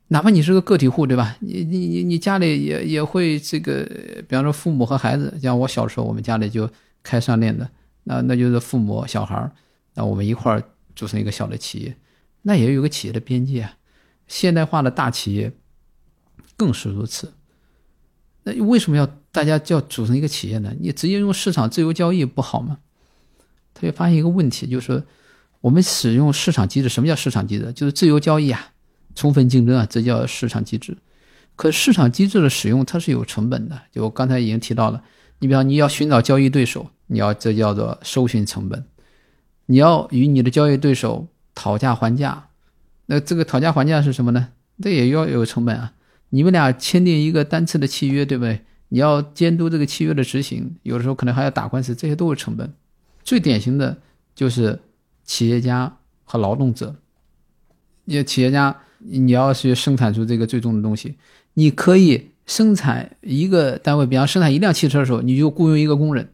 [0.09, 1.37] 哪怕你是个个体户，对吧？
[1.41, 3.85] 你你你你家里也也会这个，
[4.29, 6.69] 比方说父母和孩子，像我小时候，我们家里就
[7.03, 7.71] 开商店的，
[8.05, 9.53] 那那就是父母小孩儿。
[9.95, 10.63] 那我们一块儿
[10.95, 11.97] 组成一个小的企业，
[12.43, 13.77] 那也有个企业的边界啊。
[14.27, 15.53] 现代化的大企业
[16.57, 17.33] 更是如此。
[18.45, 20.75] 那为什么要大家叫组成一个企业呢？
[20.81, 22.79] 你直接用市场自由交易不好吗？
[23.75, 25.03] 他就发现一个问题，就是
[25.61, 27.73] 我们使用市场机制，什么叫市场机制？
[27.73, 28.73] 就是自由交易啊，
[29.15, 30.97] 充分竞争啊，这叫市场机制。
[31.57, 35.03] 可市场机制的使用它是有成本的，就我刚才已经提到了。
[35.41, 38.85] 你比方你要寻找交易对手，你要这叫做搜寻成本。
[39.71, 42.49] 你要与你的交易对手讨价还价，
[43.07, 44.49] 那这个讨价还价是什么呢？
[44.83, 45.93] 这也要有成本啊！
[46.31, 48.63] 你们俩签订一个单次的契约，对不对？
[48.89, 52.69] 你要监督这个契约的执行，有的时候可能还要打官司，这些都是成本。
[53.23, 53.97] 最典型的
[54.35, 54.81] 就是
[55.23, 56.97] 企业家和劳动者。
[58.07, 61.15] 你企业家，你要去生产出这个最终的东西，
[61.55, 66.29] 你可以生产一个单位，比方生产一辆汽车的时候，你就雇佣一个工人。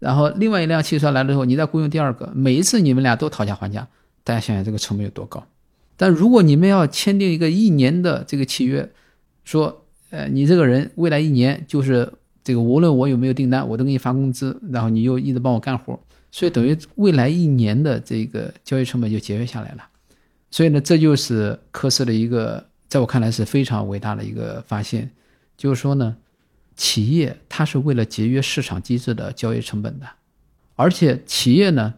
[0.00, 3.86] 然后另外一辆汽车来了之后，你再雇佣第二个，每一次你们俩都讨价还价，
[4.24, 5.46] 大家想想这个成本有多高？
[5.96, 8.90] 但如果你们要签订一个一年的这个契约，
[9.44, 12.10] 说，呃，你这个人未来一年就是
[12.42, 16.00] 这个，无论我有没有订单，我都给你发工资，然后你又一直帮我干活，
[16.32, 19.86] 所以等于未来一年的这个交易成本就节约下来了。
[20.50, 25.10] 所以呢，这就是科斯的一个，在我看来是非常伟大的一个发现，
[25.58, 26.16] 就是说呢。
[26.80, 30.08] 企业它是为了节约市场机制的交易成本的，
[30.76, 31.92] 而且企业呢，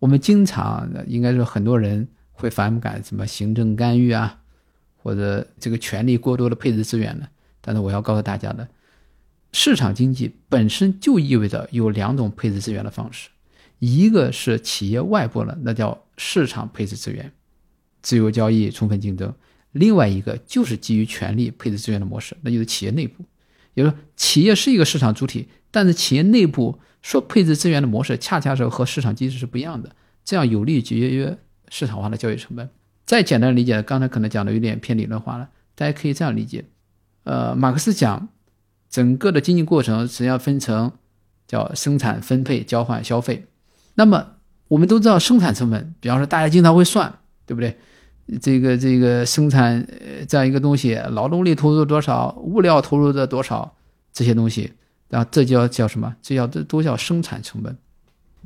[0.00, 4.40] 我们经常应该说很多人会反感什么行政干预啊，
[4.96, 7.28] 或者这个权力过多的配置资源呢。
[7.60, 8.66] 但是我要告诉大家的，
[9.52, 13.28] 市场经济本身就意味着有两种配置资源的方式，
[13.78, 17.30] 一个是企业外部的，那叫市场配置资源，
[18.02, 19.30] 自由交易、充分竞争；
[19.70, 23.24] 另外一个就是基于权力配置资源的模式，那就是企业内部。
[23.76, 32.68] 也就是说，企业是一个市场主体，但是企业内部所配置资源的模式，恰恰是和市场机制是不一样的，这样有利于节约市场化的交易成本。
[33.04, 36.64] 再简单理解，刚才可能讲的有点偏理论化了，大家可以这样理解：，
[37.24, 38.28] 呃，马克思讲，
[38.88, 40.90] 整个的经济过程实际上分成
[41.46, 43.46] 叫生产、分配、交换、消费。
[43.94, 44.32] 那么
[44.68, 47.78] 我们都知道，生产成本，比方说大家经常会算，对不对？
[48.40, 53.76] 这个这个生产呃这样一个东西，劳动力投入多少，物料投入的多少，
[54.12, 54.72] 这些东西，
[55.08, 56.16] 然后这叫叫什么？
[56.20, 57.76] 这叫这都叫生产成本。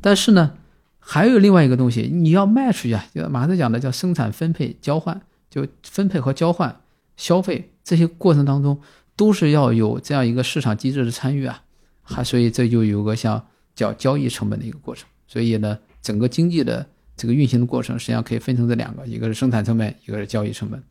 [0.03, 0.53] 但是呢，
[0.99, 6.81] 还有另外一个东西，你要卖出去啊，就马上讲的叫生产、分配、交换，就分配和交换、
[7.17, 8.79] 消费这些过程当中，
[9.17, 11.63] 都是要有这样一个市场机制的参与啊，
[12.03, 15.09] 还所以这就有个像叫交易成本的一个过程。
[15.27, 16.87] 所以呢，整个经济的。
[17.21, 20.83] 这个运行的过程实际上可以分成这两个，一个是生产成本，一个是交易成本。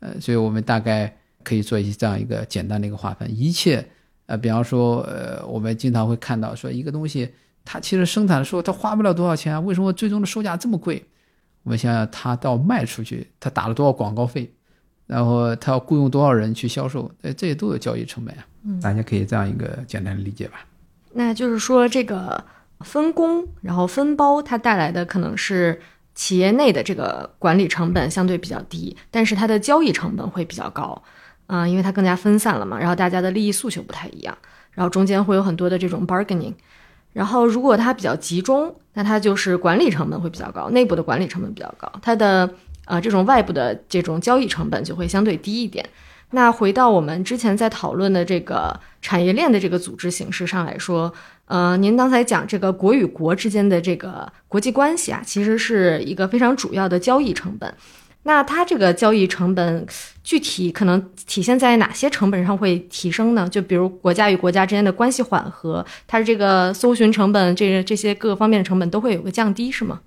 [0.00, 3.26] 呃，所以我们大概可以做一些这样一个简单的一个划分。
[3.34, 3.82] 一切，
[4.26, 7.30] 呃，比方说，呃，我们经常会看到说一个东西，
[7.64, 11.02] 它其实生产的时候它花不了多少钱啊，为什么最终的售价这么贵？
[11.62, 14.52] 我们想想，它到卖出去，它打了多少广告费，
[15.06, 18.46] 然后它要雇佣多少人去销售，呃，这些都有交易成本啊。
[18.64, 20.66] 嗯，大家可以这样一个简单的理解吧。
[21.14, 22.44] 那就是说这个。
[22.84, 25.80] 分工，然后分包，它带来的可能是
[26.14, 31.02] 企业内的这个管理成本相对比较低，但是它的交易成本会比较高，
[31.48, 34.36] 嗯，因为它更加分散了嘛，然后大家的利益诉求不太一样，
[34.70, 36.54] 然后中间会有很多的这种 bargaining，
[37.12, 42.48] 然后如果它比较集中，那它就是管理成本会比较高，内部的管理成本比较高，它的
[42.84, 45.88] 呃，这种外部的这种交易成本就会相对低一点。
[46.30, 51.12] 那回到我们之前在讨论的这个产业链的这个组织形式上来说，
[51.46, 57.72] 呃，您刚才讲这个国与国之间的这个国际关系啊，其实是一个非常主要的交易成本。
[58.26, 59.86] 那它这个交易成本
[60.22, 63.46] 具体可能体现在哪些成本上会提升呢？
[63.46, 70.00] 就比如国家与国家之间的关系缓和，它的这个搜寻成本，这这些各个方面的成本都会有个降低，是吗？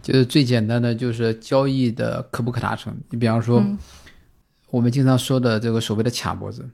[0.00, 2.96] 就是最简单的，就是交易的可不可达成。
[3.10, 3.62] 你比方说，
[4.70, 6.66] 我们经常说的这个所谓的卡脖子，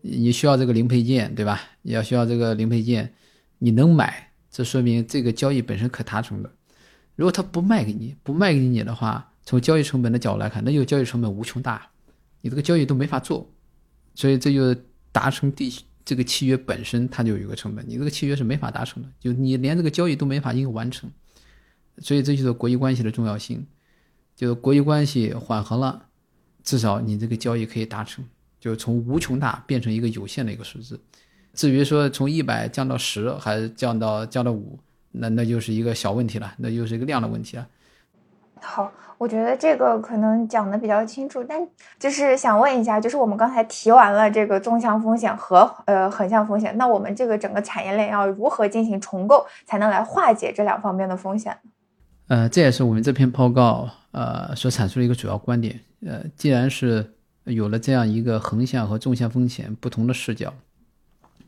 [0.00, 1.60] 你需要这个零配件，对吧？
[1.82, 3.12] 你要需要这个零配件，
[3.64, 6.50] 你能买，这说明这个交易本身可达成的。
[7.14, 10.18] 如果他不卖给你，不卖给你的话，从交易成本的。
[10.18, 11.88] 角度来看，那就交易成本无穷大，
[12.40, 13.48] 你这个交易都没法做，
[14.16, 14.74] 所以这就
[15.12, 15.72] 达成地
[16.04, 21.08] 这个契约本身它就有一个成本，你这个契约是没法达成的，就你连这个交易都没法应完成，
[21.98, 23.64] 所以这就是国际关系的重要性，
[24.34, 26.06] 就是国际关系缓和了，
[26.64, 28.24] 至少你这个交易可以达成，
[28.58, 31.00] 就是从无穷大变成一个有限的一个数字，
[31.54, 34.78] 至于说从一百降到十还是降到降到五，
[35.12, 37.66] 那那就是一个小问题了，那就是一个量的问题了。
[38.60, 41.60] 好，我觉得这个可能讲的比较清楚，但
[41.98, 51.58] 就是想问一下，就是我们刚才提完了这个纵向风险和呃横向风险，那我们这个整个产业链要如何进行重构，才能来化解这两方面的风险？
[52.28, 55.80] 呃，这也是我们这篇报告呃所阐述的一个主要观点。
[56.06, 57.12] 呃，既然是
[57.44, 60.54] 有了这样一个横向和纵向风险不同的视角，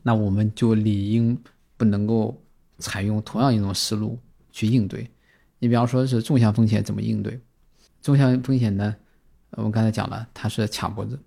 [0.07, 1.35] 那我们就理应
[1.77, 2.39] 不能够
[2.77, 4.19] 采用同样一种思路
[4.51, 5.09] 去应对。
[5.57, 7.39] 你比方说是纵向风险怎么应对？
[8.01, 8.95] 纵向风险呢？
[9.51, 11.19] 我们刚才讲了，它是卡脖子。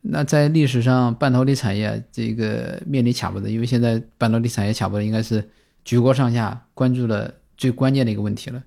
[0.00, 5.46] 那在历史上，半导体产业这个面临卡脖子，因为现在半导体产业卡脖子应该是
[5.84, 8.64] 举国上下关注的最关键的一个问题了。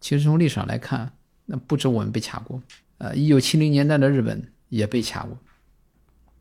[0.00, 1.12] 其实从历史上来看，
[1.46, 2.62] 那不止我们被卡过，
[2.98, 5.36] 呃，一九七零年代的日本也被卡过。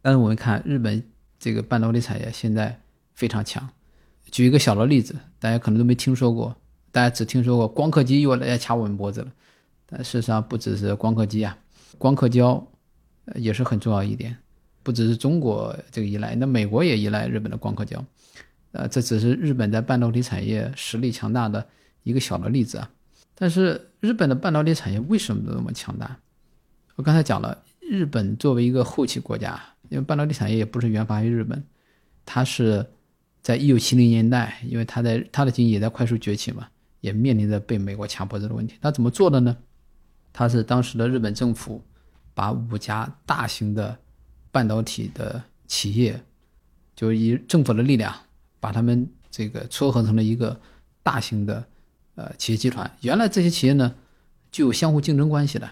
[0.03, 1.03] 但是我们看日本
[1.39, 2.79] 这个半导体产业现在
[3.13, 3.67] 非常强。
[4.29, 6.55] 举一个小的例子，大家可能都没听说过。
[6.91, 9.31] 大家只听说过光刻机又来掐我们脖子了，
[9.85, 11.57] 但事实上不只是光刻机啊，
[11.97, 12.67] 光刻胶
[13.35, 14.35] 也是很重要一点。
[14.81, 18.03] 不只是中国这个依赖，那美国也依赖日本的光刻胶。
[18.71, 21.67] 呃，这只是日本在半导体产业实力强大的
[22.03, 22.89] 一个小的例子啊。
[23.35, 26.17] 但是日本的半导体产业为什么那么强大？
[26.95, 31.63] 我刚才讲了，日本作为一个后起国家，因为半导体产业也不是原发于日本，
[32.25, 32.85] 它是
[33.41, 36.67] 在一九七零年代，因为它在它的经济也在快速崛起嘛。
[37.01, 38.75] 也面临着被美国卡脖子的问题。
[38.81, 39.55] 它怎么做的呢？
[40.33, 41.81] 他是当时的日本政府
[42.33, 43.97] 把五家大型的
[44.51, 46.21] 半导体的企业，
[46.97, 48.13] 就以政府的力量
[48.59, 50.59] 把他们这个撮合成了一个
[51.01, 51.65] 大型的
[52.15, 52.91] 呃企业集团。
[52.99, 53.95] 原来这些企业呢
[54.51, 55.71] 具有相互竞争关系的。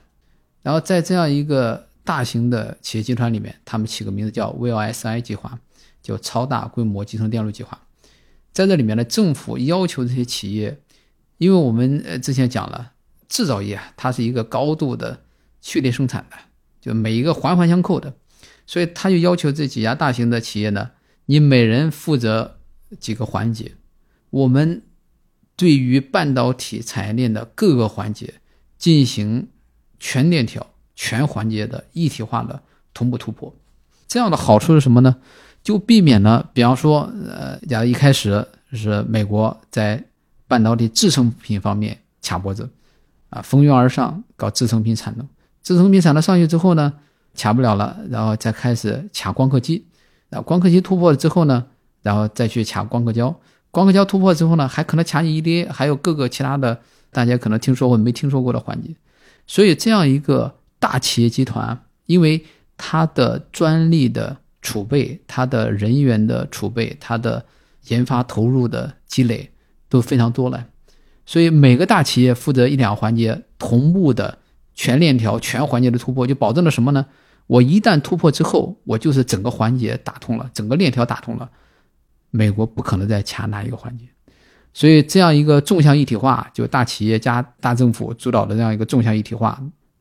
[0.61, 5.59] 然后在这样一个大型的企业集团里面，他们起个名字叫 VLSI 计划，
[6.01, 7.77] 叫超大规模集成电路计划。
[8.53, 10.81] 在这里面呢，政府要求这些企业。
[11.37, 12.93] 因为我们呃之前讲了，
[13.29, 15.21] 制造业它是一个高度的
[15.61, 16.37] 序列生产的，
[16.81, 18.15] 就每一个环环相扣的，
[18.65, 20.89] 所以他就要求这几家大型的企业呢，
[21.27, 22.57] 你每人负责
[22.99, 23.73] 几个环节，
[24.31, 24.81] 我们
[25.55, 28.35] 对于半导体产业链的各个环节
[28.79, 29.49] 进行
[29.99, 32.59] 全链条、全环节的一体化的
[32.93, 33.53] 同步突破。
[34.09, 35.15] 这样的好处是什么呢？
[35.63, 40.01] 就避免了，比方说，呃，假如一开始是美国在
[40.47, 42.69] 半导体制成品方面卡脖子，
[43.29, 45.27] 啊，蜂拥而上搞制成品产能，
[45.61, 46.93] 制成品产能上去之后呢，
[47.35, 49.85] 卡不了了，然后再开始卡光刻机，
[50.29, 51.65] 啊，光刻机突破了之后呢，
[52.01, 53.35] 然后再去卡光刻胶，
[53.69, 56.79] 光刻胶突破之后呢，还可能卡你 EDA，还有各个其他的
[57.11, 58.95] 大家可能听说过没听说过的环节，
[59.45, 60.55] 所以这样一个
[60.87, 62.45] 大企业集团，因为
[62.77, 67.45] 它的专利的储备、它的人员的储备、它的
[67.87, 69.51] 研发投入的积累。
[69.89, 70.67] 都非常多了，
[71.25, 74.37] 所以每个大企业负责一两个环节同步的
[74.75, 77.05] 全链条、全环节的突破，就保证了什么呢？
[77.47, 81.49] 我一旦突破之后，我就是整个环节打通了，整个链条打通了，
[82.31, 84.03] 美国不可能再卡哪一个环节。
[84.73, 89.57] 所以这样一个纵向一体化，就大企业加大政府主导的这样一个纵向一体化，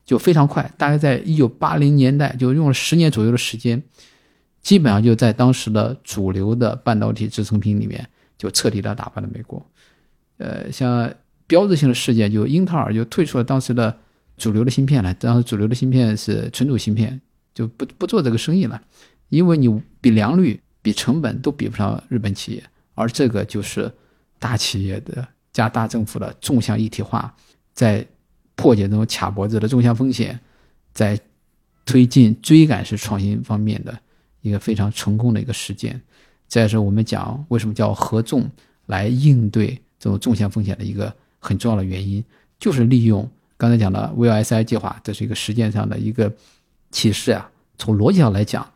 [0.07, 3.83] 就非常快，大概在一九八零年代就用了十年左右的时间，
[4.63, 9.65] 基本上就在当时的主流的半导体制成品里面就彻底的打败了美国。
[10.39, 11.13] 呃，像
[11.49, 13.99] 标志性的事件，就英特尔就退出了当时的
[14.37, 15.13] 主流的芯片了。
[15.15, 17.21] 当时主流的芯片是存储芯片，
[17.53, 18.81] 就不不做这个生意了，
[19.29, 22.63] 因为你比良率、比成本都比不上日本企业。
[22.95, 23.93] 而这个就是
[24.39, 27.35] 大企业的加大政府的纵向一体化，
[27.75, 28.07] 在
[28.57, 30.41] 破解这种卡脖子的纵向风险，
[30.93, 31.19] 在
[31.85, 33.97] 推进追赶式创新方面的
[34.41, 36.01] 一个非常成功的一个实践。
[36.49, 38.51] 这是我们讲为什么叫合纵
[38.87, 42.25] 来应对这种纵向风险的一个很重要的原因，
[42.59, 46.33] 就是利用刚才讲的 VLSI 计划，这是一个实践上的一个
[46.91, 47.51] 启示啊。
[47.79, 48.73] 从逻辑上来讲，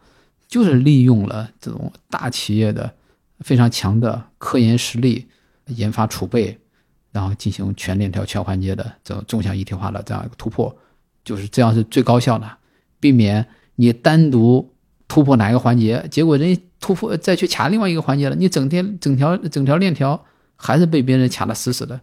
[0.46, 2.92] 就是利用了这种大企业的
[3.40, 5.26] 非常强的科研实力、
[5.66, 6.58] 研发储备，
[7.12, 10.74] 然后进行全链条、全环节的这种纵向一体化的这样一个突破，
[11.24, 12.50] 就是这样是最高效的，
[12.98, 13.46] 避免
[13.76, 14.72] 你单独
[15.08, 20.24] 突破哪一个环节，结果人突破再去卡另外一个环节了，你整天整条整条链条
[20.56, 22.00] 还是被别人卡得死死的，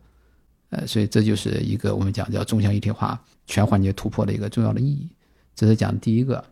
[0.70, 5.10] 呃，所以这就是一个我们讲叫纵向一体化、全环节突破的一个重要的意义。
[5.56, 6.44] 这是讲第一个。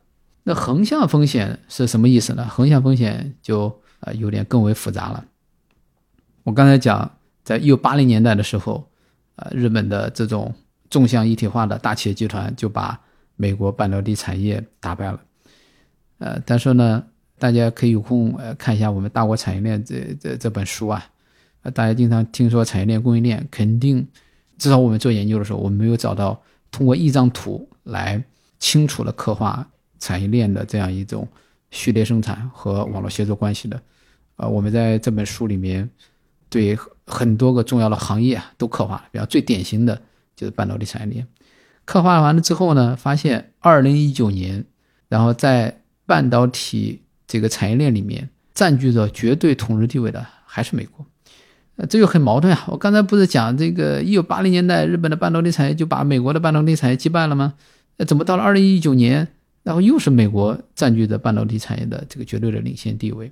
[0.47, 2.45] 那横向风险是什么意思呢？
[2.47, 5.25] 横向风险就呃有点更为复杂了。
[6.43, 7.14] 我刚才讲，
[7.45, 8.85] 在一九八零年代的时候，
[9.37, 10.53] 呃，日本的这种
[10.89, 12.99] 纵向一体化的大企业集团就把
[13.37, 15.21] 美国半导体产业打败了。
[16.17, 17.01] 呃，但是呢，
[17.39, 21.05] 大家可以有空呃看一下我们《大国产业链》这这这本书啊。
[21.61, 24.05] 呃，大家经常听说产业链、供应链，肯定
[24.57, 26.41] 至少我们做研究的时候，我们没有找到
[26.71, 28.21] 通过一张图来
[28.59, 29.65] 清楚的刻画。
[29.97, 31.27] 产业链的这样一种
[31.71, 33.81] 序列生产和网络协作关系的，
[34.35, 35.89] 呃，我们在这本书里面
[36.55, 40.01] 对很多个重要的行业啊都刻画了，比方最典型的
[40.37, 41.27] 就是半导体产业链。
[41.83, 44.63] 刻画完了之后呢，发现二零一九年，
[45.09, 51.05] 然后在半导体这个产业链里面占据着绝对统治地位的还是美国，
[51.75, 52.63] 呃，这就很矛盾啊。
[52.67, 57.55] 我刚才不是讲这个一九八零年代日本的半导体产业就把美国的半导体产业击败了吗？
[57.97, 59.27] 那怎么到了二零一九年？
[59.63, 63.31] 然后又是美国占据着半导体产业的这个绝对的领先地位，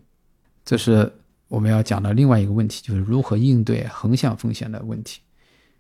[0.65, 1.13] 这是
[1.53, 5.21] 我们要讲的另外一个问题，就是如何应对横向风险的问题。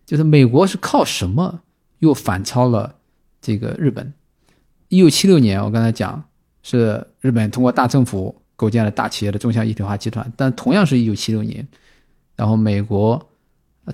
[0.05, 1.61] 就是美国是靠什么
[1.97, 2.93] 又反超了
[3.41, 4.13] 这个日本？
[4.89, 6.23] 一九七六年，我刚才讲
[6.61, 11.67] 是日本通过大政府构建了大企业的纵向一体化集团，但同样是一九七六年，
[12.35, 13.19] 然后美国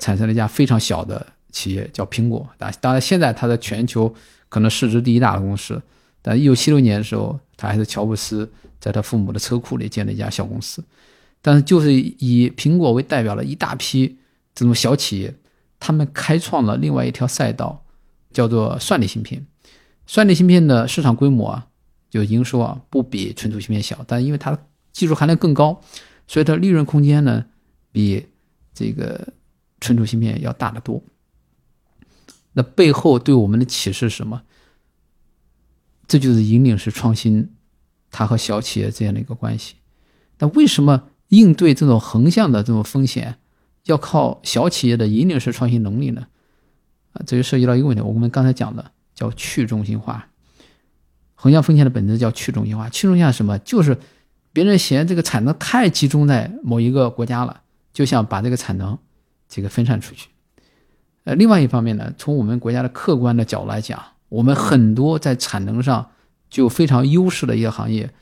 [0.02, 4.14] 产生了一家非常小的企业叫苹果，当当然现在它在全球
[4.50, 5.82] 可能市值第一大的公司。
[6.22, 8.52] 但一九七六年的时候，它还是乔布斯
[8.82, 10.84] 在他父母的车库里建了一家小公司。
[11.42, 14.18] 但是，就是以苹果为代表的一大批
[14.54, 15.34] 这种小企业，
[15.80, 17.86] 他们开创了另外一条赛道，
[18.32, 19.46] 叫做算力芯片。
[20.06, 21.68] 算力芯片的市场规模啊，
[22.10, 25.82] 就营收啊，不比存储芯片小，但因为它的技术含量更高，
[26.28, 27.46] 所以它利润空间呢，
[27.92, 28.26] 比
[28.74, 29.34] 这个
[29.80, 31.02] 存储芯片要大得多。
[32.54, 34.42] 那背后对我们的启示是什么？
[36.08, 37.52] 这就是引领式创新，
[38.10, 39.76] 它和小企业这样的一个关系。
[40.40, 43.38] 那为什么应对这种横向的这种风险，
[43.86, 46.28] 要靠小企业的引领式创新能力呢？
[47.14, 50.28] 啊，这就涉及到一个问题，我们刚才讲的叫去中心化。
[51.34, 52.90] 横向风险的本质叫去中心化。
[52.90, 53.58] 去中心化什么？
[53.60, 53.98] 就是
[54.52, 57.62] 别人嫌这个产能太集中在某一个国家了，
[57.94, 58.98] 就想把这个产能
[59.48, 60.28] 这个分散出去。
[61.24, 64.04] 呃，另外一方面呢，从我们国家的客观的角度来讲。
[64.30, 66.12] 我们很多在产能上
[66.52, 68.14] 就非常优势的一些行业，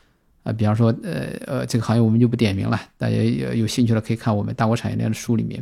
[0.48, 5.62] 啊，比方说，呃呃，这个行业我们就不点名了，大家有有兴趣的可以看我们大国产业链的书里面，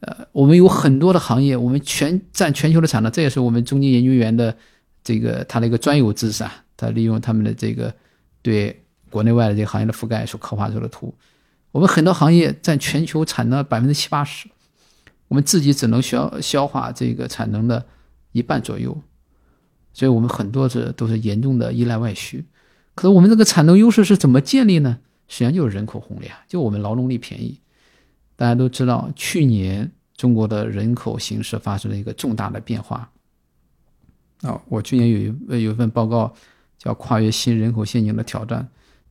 [0.00, 4.54] 呃，我们有很多的行业，我们全占全球的产能，这也是我们中金研究员的
[5.02, 7.94] 这个他的一个专有知识啊，他利用他们的这个
[8.42, 8.78] 对
[9.08, 11.14] 国内外的这个行业的覆盖所刻画出的图，
[11.72, 14.46] 我们很多行业占全球产能百分之七八十，
[15.28, 17.86] 我们自己只能消消化这个产能的
[18.32, 18.94] 一半左右。
[19.92, 22.44] 所以我们很多是都是严重的依赖外需，
[22.94, 24.98] 可是我们这个产能优势是怎么建立呢？
[25.28, 27.60] 实际上就是人口红利啊，就我们劳动力便宜。
[28.36, 33.10] 大家都知道，去年中国的人口形势发生了一个重大的变化。
[34.42, 36.34] 啊，我去年有一有一份报告
[36.78, 38.62] 叫《跨越新人口陷阱的挑战》，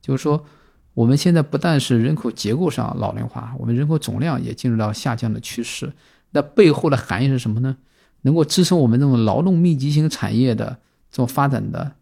[0.04, 0.44] 就是说
[0.92, 5.92] 我们现在不但是人口结构上老龄化，我们人口总量也进入到下降的趋势。
[6.32, 7.76] 那背后的含义是什么呢？
[8.22, 10.78] 能够支撑我们这种劳动密集型产业的
[11.10, 11.92] 这种发展的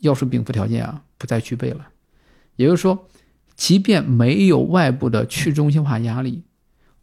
[0.00, 1.88] 要素禀赋条件啊，不再具备了。
[2.56, 3.08] 也就是说，
[3.56, 6.42] 即便没有外部的去中心化压力，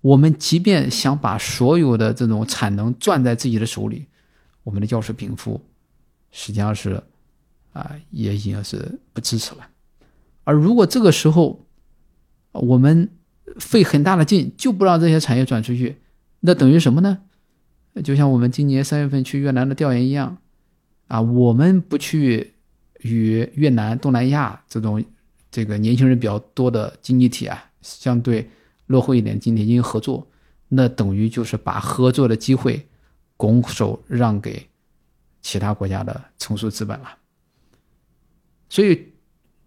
[0.02, 4.06] 我们即便想把所有的这种产能攥在自己的手里，
[4.64, 5.62] 我们的要素禀赋
[6.32, 7.02] 实际上是
[7.74, 9.68] 啊，也已经是不支持了。
[10.44, 11.66] 而如果这个时候
[12.52, 13.10] 我们
[13.60, 15.98] 费很大的劲就不让这些产业转出去，
[16.42, 17.20] 那等于什么呢？
[18.04, 20.38] 就像我们今年三月份去越南的调研一样，
[21.08, 22.55] 啊，我们不去
[23.06, 25.04] 与越南、东南亚这种
[25.52, 28.50] 这个年轻人比较多的经济体啊，相对
[28.88, 30.28] 落后一点经济体进行合作，
[30.70, 32.84] 那等于就是把合作的机会
[33.38, 34.68] 拱手让给
[35.42, 37.18] 其他国家的成熟资本了。
[38.70, 39.14] 所以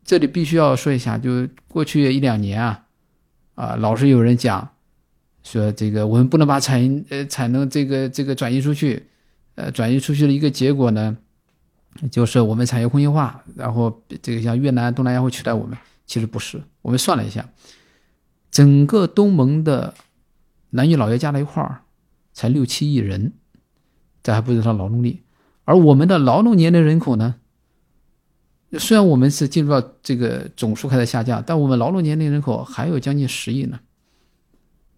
[0.05, 2.86] 这里必须要说一下，就过去一两年啊，
[3.55, 4.68] 啊，老是有人讲
[5.45, 9.07] 说这个我们不能把产呃产能这个这个转移出去，
[9.55, 11.16] 呃，转移出去的一个结果呢，
[12.11, 15.76] 就是我们产业空心化，然后这个像越南、东南亚会取代我们。
[16.07, 17.46] 其实不是，我们算了一下，
[18.51, 19.92] 整个东盟的
[20.70, 21.82] 男女老幼加在一块儿
[22.32, 23.34] 才六七亿人，
[24.22, 25.22] 这还不是说劳动力，
[25.64, 27.34] 而我们的劳动年龄人口呢？
[28.78, 33.80] 虽然我们是进入到这个总数开始下降，但我们劳动年龄人口还有将近十亿呢。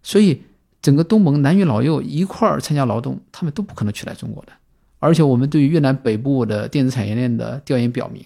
[0.03, 0.42] 所以，
[0.80, 4.53] 整个东盟男女老幼一块儿参加劳动，他们都不可能取代中国的。
[5.01, 8.24] 而且，我们对于越南北部的电子产业链的调研表明，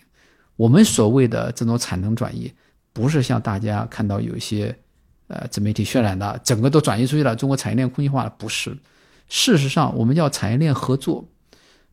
[0.57, 2.53] 我们所谓的这种产能转移，
[2.93, 4.77] 不是像大家看到有一些
[5.29, 8.35] 呃自媒体渲染的，整个都转移出去了，中国产业链空心化了。
[8.37, 8.77] 不是，
[9.29, 11.27] 事实上，我们叫产业链合作。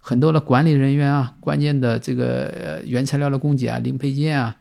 [0.03, 4.57] 很多的管理人员啊，关键的这个原材料的供给啊，零配件啊，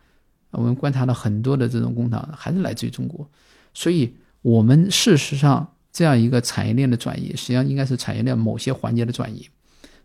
[0.51, 3.27] 我们观察到很多的这种工厂还是来自于中国，
[3.73, 9.49] 所以我们事实上这样一个产业链的转移，实际上应该是产业链某些环节的转移，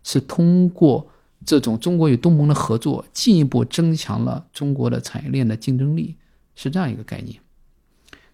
[0.06, 1.04] 是通过
[1.44, 6.14] 这种中国与东盟的合作，进一步增强了中国的产业链的竞争力，
[6.54, 7.36] 是这样一个概念。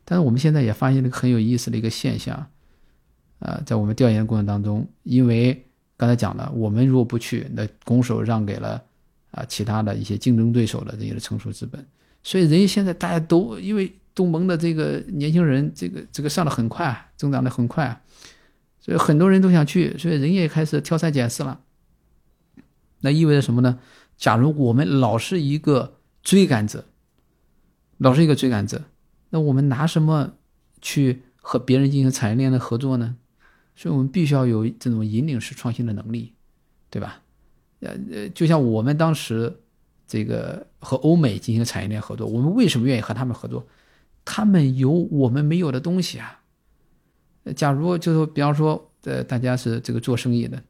[0.04, 2.46] 但是我们现在也发现了一个很有意思的一个现象，
[3.38, 5.64] 呃，在我们调研过程当中，因为
[5.96, 8.82] 刚才讲了，我们如果不去，那拱手让给了
[9.30, 11.82] 啊其他的一些竞争对手的这些成熟资本，
[12.22, 17.98] 所以人家现在大家都因为东盟的这个年轻人，这个这个上的很快，增长的很快，
[18.82, 21.60] 所以很多人都想去，所以人也开始挑三拣四了。
[23.00, 23.78] 那意味着什么呢？
[24.16, 26.84] 假如我们老是一个追赶者，
[27.98, 28.82] 老是一个追赶者，
[29.30, 30.34] 那我们拿什么
[30.80, 33.16] 去和别人进行产业链的合作呢？
[33.74, 36.34] 所以我们必须要有这种引领式创新的能力，
[36.90, 37.22] 对吧？
[37.80, 39.60] 呃呃，就像我们当时
[40.06, 43.66] 这个和欧美进行产业链合作，我们为什么愿意和他们合作？
[44.24, 46.41] 他们有我们没有的东西啊。
[47.56, 50.62] 假如就是说，比方说，呃，大家是这个做生意的，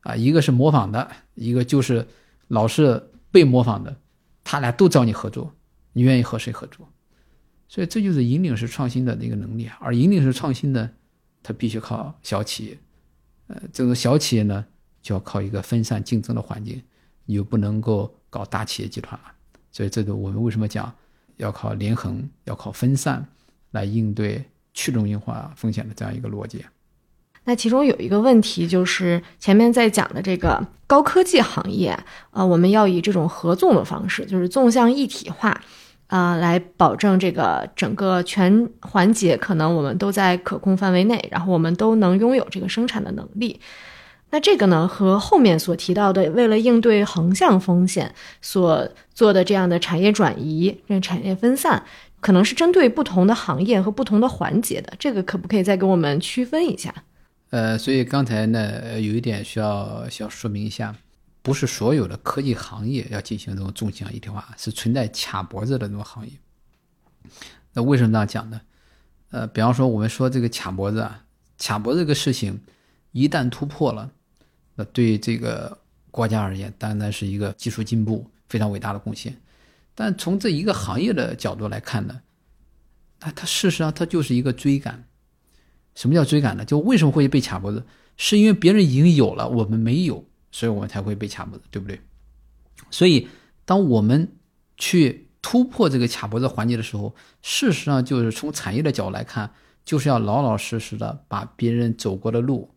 [0.00, 2.06] 啊，一个是模仿的，一个就是
[2.48, 3.96] 老是被模仿的，
[4.44, 5.52] 他俩都找你合作，
[5.92, 6.88] 你愿意和谁合作？
[7.68, 9.70] 所以这就是引领式创新的那个能力。
[9.80, 10.90] 而引领式创新呢？
[11.42, 12.78] 它必须靠小企业，
[13.48, 14.64] 呃，这种小企业呢，
[15.00, 16.80] 就要靠一个分散竞争的环境，
[17.24, 19.32] 你又不能够搞大企业集团了。
[19.72, 20.94] 所以，这个我们为什么讲
[21.38, 23.26] 要靠连横，要靠分散
[23.72, 24.44] 来应对
[24.74, 26.64] 去中心化风险的这样一个逻辑？
[27.44, 31.98] 那其中有一个问题就是前面在讲的这个高科技行业，
[32.30, 35.60] 呃，我们要以这种合纵的方式，就是纵向一体化。
[36.08, 43.58] 啊，来保证这个整个全环节可能我们都在可控范围内，然后我们都能拥有这个生产的能力。
[44.28, 51.82] 那这个呢，和后面所提到的为了应对横向风险所做的这样的产业转移、这产业分散，
[52.22, 54.94] 可能是针对不同的行业和不同的环节的。
[54.98, 57.04] 这个可不可以再给我们区分一下？
[57.50, 60.96] 呃，所以刚才呢，有一点需要需要说明一下。
[61.44, 66.32] 不是所有的科技行业要进行这种纵向一体化，是存在卡脖子的这种行业。
[67.72, 68.60] 那为什么这样讲呢？
[69.32, 71.24] 呃，比方说我们说这个卡脖子啊，
[71.58, 72.60] 卡脖子这个事情
[73.10, 74.08] 一旦突破了，
[74.76, 75.76] 那对这个
[76.12, 79.36] 国家而言，当然是一个技术进步非常伟大的贡献。
[79.94, 82.20] 但从这一个行业的角度来看呢，
[83.20, 85.04] 那它事实上它就是一个追赶。
[85.94, 86.64] 什么叫追赶呢？
[86.64, 87.84] 就为什么会被卡脖子？
[88.16, 90.26] 是因为别人已经有了，我们没有。
[90.54, 91.98] 所以我们才会被卡脖子，对不对？
[92.90, 93.26] 所以，
[93.64, 94.36] 当我们
[94.76, 99.50] 去突破这个卡脖子环节的时候，事实上就是从产业的角度来看，
[99.82, 102.70] 就是要老老实实的把别人走过的路，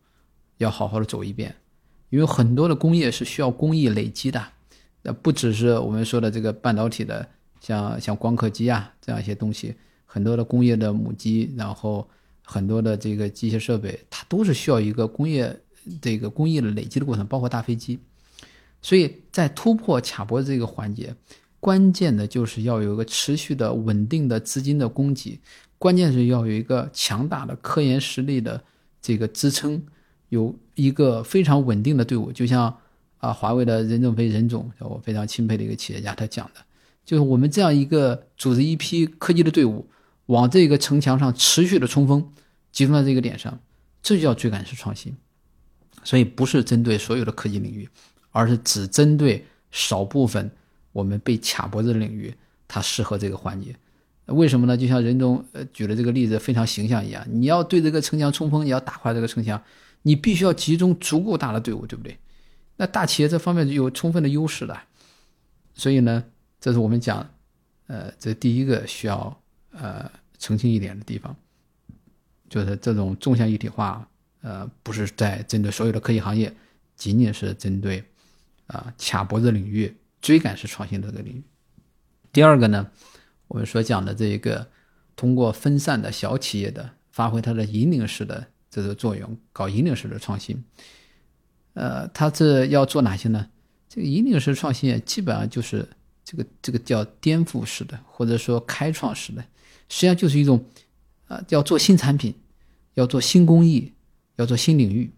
[0.56, 1.54] 要好好的走一遍。
[2.08, 4.42] 因为很多的工业是需要工艺累积的，
[5.06, 7.24] 那不只是我们说的这个半导体的，
[7.60, 9.72] 像像光刻机啊这样一些东西，
[10.04, 12.04] 很多的工业的母机，然后
[12.42, 15.56] 很多的这个机械设备，它都是需要一个工业。
[16.02, 17.96] 这个工艺的累积的过程，包括大飞机，
[18.82, 21.14] 所以在突破卡脖子这个环节，
[21.60, 25.38] 关键的就是要有一个持续的稳定的资金的供给，
[25.78, 28.60] 关键是要有一个强大的科研实力的
[29.00, 29.80] 这个支撑，
[30.30, 32.32] 有一个非常稳定的队伍。
[32.32, 32.76] 就像
[33.18, 36.60] 啊，华为的任正非任总，我非常钦佩的一个企业家，他讲的，
[37.04, 39.88] 就是我们这样一个组织一批科技的队伍，
[40.26, 42.32] 往这个城墙上持续的冲锋，
[42.72, 43.58] 集中在这个点上，
[44.02, 45.16] 这就叫追赶式创新。
[46.04, 47.88] 所以不是针对所有的科技领域，
[48.30, 50.50] 而是只针对少部分
[50.92, 52.32] 我们被卡脖子的领域，
[52.68, 53.74] 它适合这个环节。
[54.26, 54.76] 为什么呢？
[54.76, 59.60] 就像任总呃举的这个例子非常形象一样，你要对这个城墙冲锋，你要打垮这个城墙，
[60.02, 62.16] 你必须要集中足够大的队伍，对不对？
[62.76, 64.78] 那大企业这方面有充分的优势的，
[65.74, 66.24] 所以呢，
[66.60, 67.28] 这是我们讲，
[67.86, 71.34] 呃，这第一个需要呃澄清一点的地方，
[72.50, 74.06] 就是这种纵向一体化，
[74.42, 76.54] 呃，不是在针对所有的科技行业，
[76.94, 78.04] 仅仅是针对
[78.66, 81.42] 啊卡脖子领域、追赶式创新的这个领域。
[82.30, 82.90] 第二个呢，
[83.48, 84.68] 我们所讲的这一个
[85.14, 90.62] 通过分散的小企业的发挥它的引领式的这个作用，搞引领式的创新。
[91.76, 93.46] 呃，它这要做哪些呢？
[93.86, 95.86] 这个引领式创新基本上就是
[96.24, 99.42] 这个这个叫颠覆式的，或者说开创式的，
[99.90, 100.64] 实际上就是一种
[101.26, 102.34] 啊，要做新产品，
[102.94, 103.92] 要做新工艺，
[104.36, 105.12] 要做新领域。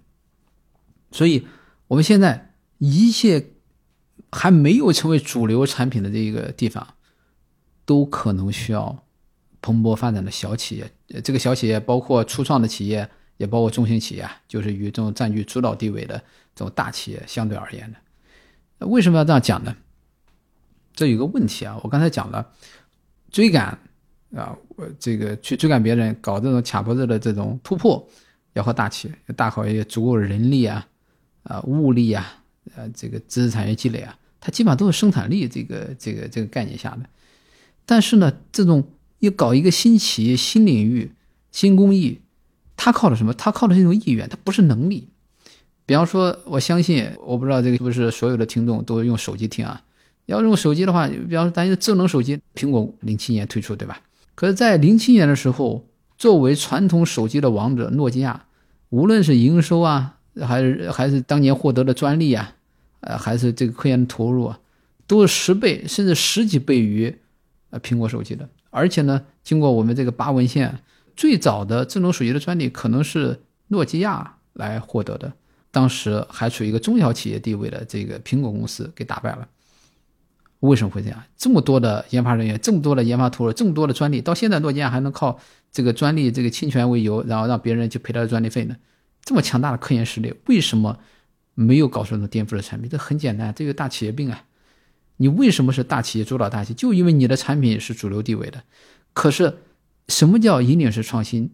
[1.12, 1.46] 所以，
[1.86, 3.52] 我们现在一切
[4.32, 6.84] 还没有成为主流产品的这一个地方，
[7.84, 9.04] 都可能需要
[9.62, 10.90] 蓬勃发展的小企业。
[11.22, 13.09] 这个小企业包括初创的企业。
[13.39, 16.18] 也包括中型企业啊，就是与这种占据主导地位的
[16.55, 18.86] 这种大企业相对而言的。
[18.86, 19.74] 为什么要这样讲呢？
[20.93, 22.47] 这有个问题啊，我刚才讲了，
[23.30, 23.78] 追赶
[24.34, 28.09] 啊，我这个去追赶别人，搞这种卡脖子的这种突破，
[28.55, 30.86] 要和大企业、大企业足够的人力啊、
[31.45, 32.43] 啊物力啊、
[32.74, 37.09] 呃这个知识产业积累啊，它基本上都是生产力这个这个这个概念下的。
[37.86, 41.12] 但是呢，这种要搞一个新企业、新领域、
[41.53, 42.20] 新工艺。
[42.78, 43.34] 他靠的什么？
[43.34, 45.08] 他靠的是一种意愿，他不是能力。
[45.84, 49.82] 比方说，我相信，我不知道这个是不是所有的听众都用手机听啊？
[50.26, 54.00] 要用手机的话，比方说，咱用智能手机，苹果零七年推出，对吧？
[54.36, 55.84] 可是，在零七年的时候，
[56.16, 58.44] 作为传统手机的王者，诺基亚，
[58.90, 62.54] 无论是营收啊，还是还是当年获得的专利啊，
[63.00, 64.60] 呃，还是这个科研的投入啊，
[65.08, 67.12] 都是十倍甚至十几倍于
[67.70, 68.48] 呃苹果手机的。
[68.70, 70.78] 而且呢，经过我们这个扒文献。
[71.18, 75.32] 最早的智能手机的专利可能是诺基亚来获得的，
[75.72, 79.48] 当时还处于一个中小企业地位的这个苹果公司给打败了。
[80.60, 81.20] 为什么会这样？
[81.36, 85.40] 这么多的研发人员，这么多的研发投入，这么多的专利，到现在诺基亚还能靠
[85.72, 88.76] 这个专利这个侵权为由，然后让别人去赔他的专利费呢？
[89.24, 91.00] 这么强大的科研实力，为什么
[91.54, 92.88] 没有搞出那种颠覆的产品？
[92.88, 94.44] 这很简单，这个大企业病啊！
[95.16, 96.76] 你为什么是大企业主导大企业？
[96.76, 98.62] 就因为你的产品是主流地位的，
[99.12, 99.58] 可是。
[100.09, 101.50] 什么叫引领式创新？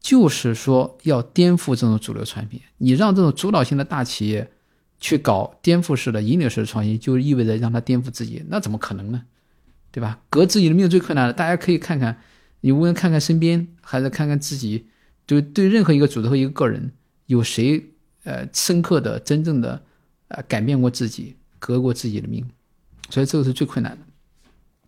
[0.00, 2.60] 就是说要颠覆这种主流产品。
[2.78, 4.50] 你让这种主导性的大企业
[5.00, 9.22] 去搞颠覆式的引领式的创新，就意味着让他颠覆自己，那怎么可能呢？
[9.90, 10.20] 对吧？
[10.30, 11.32] 革自己的命最困难的。
[11.32, 12.20] 大家可以看看，
[12.60, 14.86] 你无论看看身边，还是看看自己，
[15.26, 16.92] 就对任何一个组织和一个个人，
[17.26, 17.84] 有谁
[18.22, 19.82] 呃深刻的、真正的
[20.28, 22.48] 呃改变过自己，革过自己的命？
[23.10, 23.98] 所以这个是最困难的。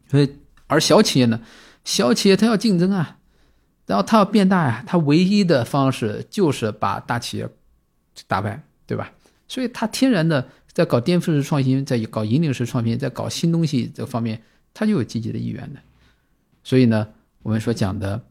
[0.09, 0.31] 所以
[0.69, 1.41] 而小企业呢？
[1.85, 3.19] 小企业它要竞争啊，
[3.87, 7.49] 然后它要变大呀，它唯一的方式就是把大企业
[8.27, 9.13] 打败，对吧？
[9.49, 14.41] 所以它天然的在搞颠覆式创新，在搞引领式创新，在搞新东西这方面，
[14.73, 15.81] 它就有积极的意愿的。
[16.63, 17.09] 所以呢，
[17.43, 18.23] 我们所讲的，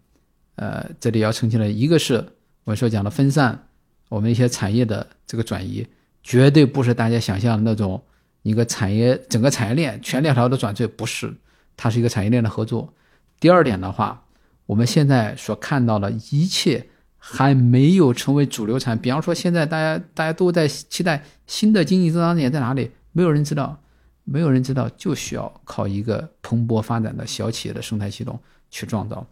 [0.56, 2.16] 呃，这里要澄清的一个是
[2.64, 3.68] 我们所讲的分散
[4.08, 5.86] 我们一些产业的这个转移，
[6.24, 8.02] 绝对不是大家想象的那种
[8.44, 11.34] 一个产业整个产业链全链条的转退，不是，
[11.76, 12.94] 它是一个产业链的合作。
[13.40, 14.26] 第二点的话，
[14.66, 23.82] 我们现在所看到的一切还没有成为主流产比方说，现在大家大家都在期待新的经济增长点在哪里，没有人知道，
[24.24, 29.26] 没有人知道，就需要靠一个蓬勃发展的小企业的生态系统去创造。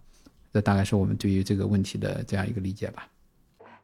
[0.53, 3.07] 这大概是我们对于这个问题的这样一个理解吧。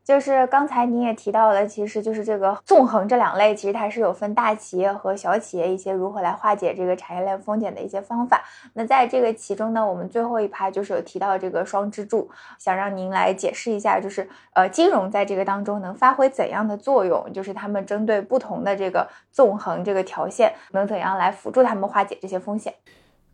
[0.03, 8.43] 就是刚才你也提到了，其实就是这个纵横这两类，其实它是有分大企业和小企业一些如何来化解这个产业链风险的一些方法。
[8.73, 12.29] 那在这个其中呢，我们最后一趴就是有提到这个双支柱，
[12.59, 17.31] 想让您来解释一下，就是呃金融在这个当中能发挥怎样的作用？
[17.31, 22.73] 就是他们针对不同的这个纵横这个条线，能怎样来辅助他们化解这些风险？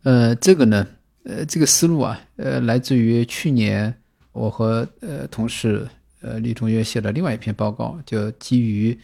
[0.04, 0.86] 呃，这个呢，
[1.24, 3.92] 呃，这个思路啊，呃，来自于去年
[4.30, 5.84] 我和呃同事。
[6.20, 8.98] 呃，李同学写了另外一篇报告，就基于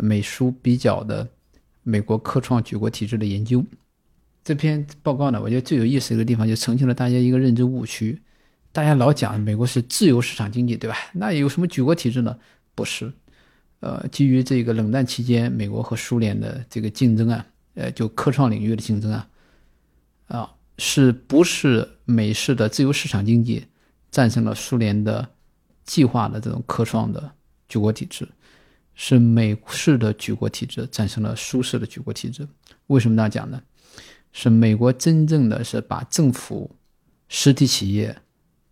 [0.00, 1.26] 美苏比较的
[1.82, 3.64] 美国科创举国体制的研究。
[4.42, 8.20] 这篇报告呢，我觉得最有意思一个地方，就澄清了大家一个认知误区。
[8.72, 10.96] 大家老讲美国是自由市场经济，对吧？
[11.12, 12.36] 那有什么举国体制呢？
[12.74, 13.12] 不是。
[13.80, 19.28] 呃，基于这个冷战期间美国和苏联的这个竞争啊，呃，就科创领域的竞争啊，
[20.26, 23.64] 啊，是不是美式的自由市场经济
[24.10, 25.28] 战胜了苏联的？
[25.88, 27.32] 计划的这种科创的
[27.66, 28.28] 举国体制，
[28.94, 32.46] 是美式的举国体制战胜了苏式的举国体制。
[32.88, 33.60] 为什么这样讲呢？
[34.30, 36.70] 是美国真正的是把政府、
[37.28, 38.14] 实体企业、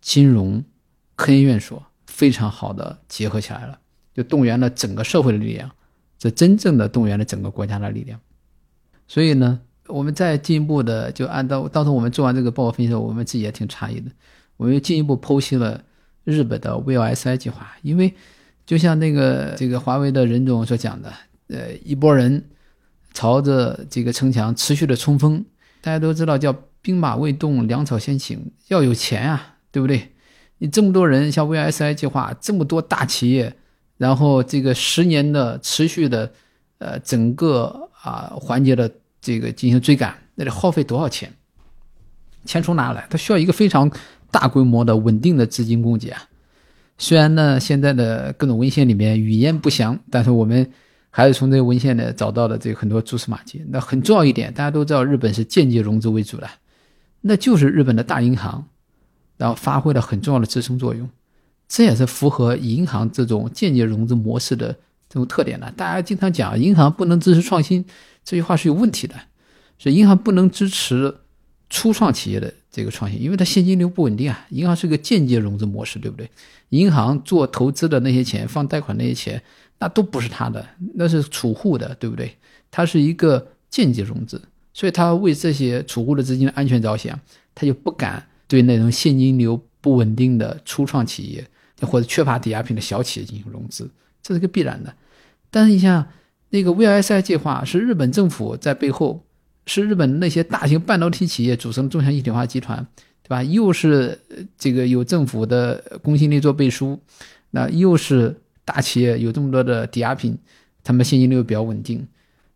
[0.02, 0.62] 金融、
[1.14, 3.80] 科研院所非常好的结合起来了。
[4.12, 5.70] 就动员了整个社会的力量，
[6.18, 8.20] 这真正的动员了整个国家的力量。
[9.08, 14.10] 所以呢，我们再进一步的就按照当时我们做完这个报告分析的时候，我们自己也挺诧异的，
[14.56, 15.82] 我们又进一步剖析了
[16.26, 18.12] 日本的 VOSI 计划，因为
[18.66, 21.12] 就像那个这个华为的任总所讲的，
[21.46, 22.44] 呃，一拨人
[23.14, 25.44] 朝着这个城墙持续的冲锋，
[25.80, 26.52] 大家都知道叫
[26.82, 30.12] 兵马未动，粮草先行，要有钱啊，对不对？
[30.58, 33.54] 你这么多人，像 VOSI 计划这么多大企业，
[33.96, 36.32] 然后这个十年的持续的，
[36.78, 41.32] 呃，整个啊环节的这个进行追赶，那得耗费多少钱？
[42.44, 43.06] 钱从哪来？
[43.10, 43.90] 它需要一个非常
[44.30, 46.22] 大规模的稳定的资金供给啊。
[46.98, 50.70] 虽然呢，现在的各种文献里面语言不详，但是我们
[51.10, 53.64] 还是从这个文献呢找到了这个很多蛛丝马迹。
[53.68, 56.48] 那很重要一点，大家都知道日本是间接融资为主的，
[57.20, 58.64] 那就是日本的大银行。
[59.38, 61.06] 然后发挥了很重要的支撑作用，
[61.68, 64.68] 这也是符合银行这种间接融资模式的
[65.10, 65.70] 这种特点的。
[65.72, 67.84] 大家经常讲银行不能支持创新，
[68.24, 69.14] 这句话是有问题的。
[69.78, 71.14] 所以银行不能支持
[71.68, 74.46] 初创企业的这个创新，因为它现金流不稳定啊。
[74.50, 76.30] 银行是个间接融资模式，对不对？
[76.68, 79.42] 银行做投资的那些钱、放贷款那些钱，
[79.78, 80.62] 那都不是他的，
[80.94, 82.36] 那是储户的，对不对？
[82.70, 84.38] 它是一个间接融资，
[84.74, 87.18] 所以他为这些储户的资金的安全着想，
[87.54, 88.22] 他就不敢。
[88.48, 91.44] 对那种现金流不稳定的初创企业
[91.80, 93.90] 或者缺乏抵押品的小企业进行融资，
[94.22, 94.94] 这是个必然的。
[95.50, 96.06] 但是你像
[96.50, 99.25] 那个 VLSI 计划，是日本政府在背后，
[99.66, 102.86] 是日本那些大型半导体企业组成的中强一体化集团，
[103.22, 103.42] 对吧？
[103.42, 104.18] 又是
[104.56, 106.98] 这个有政府的公信力做背书，
[107.50, 110.38] 那又是大企业有这么多的抵押品，
[110.82, 112.06] 他们现金流比较稳定，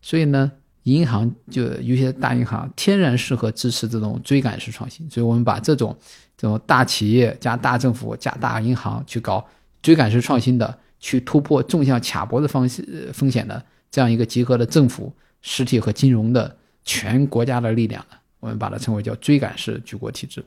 [0.01, 0.51] 所以呢。
[0.85, 5.95] 银行就有些大银行天然适合支持这种追赶式创新，所以我们把这种
[6.35, 9.45] 这种大企业加大政府加大银行去搞
[9.83, 12.67] 追赶式创新的，去突破纵向卡脖子方
[13.13, 20.43] 风险的这样一个集合的政府、实体和金融的全国家的力量呢，我们把它称为叫追赶式举国体制。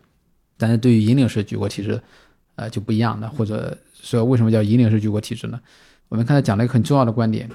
[0.57, 2.01] 但是对于引领式举国体制，
[2.57, 5.61] 呃就不一样的，或者说为什么叫引领式举国体制呢？
[6.09, 7.51] 我们刚才讲了一个很重要的观点，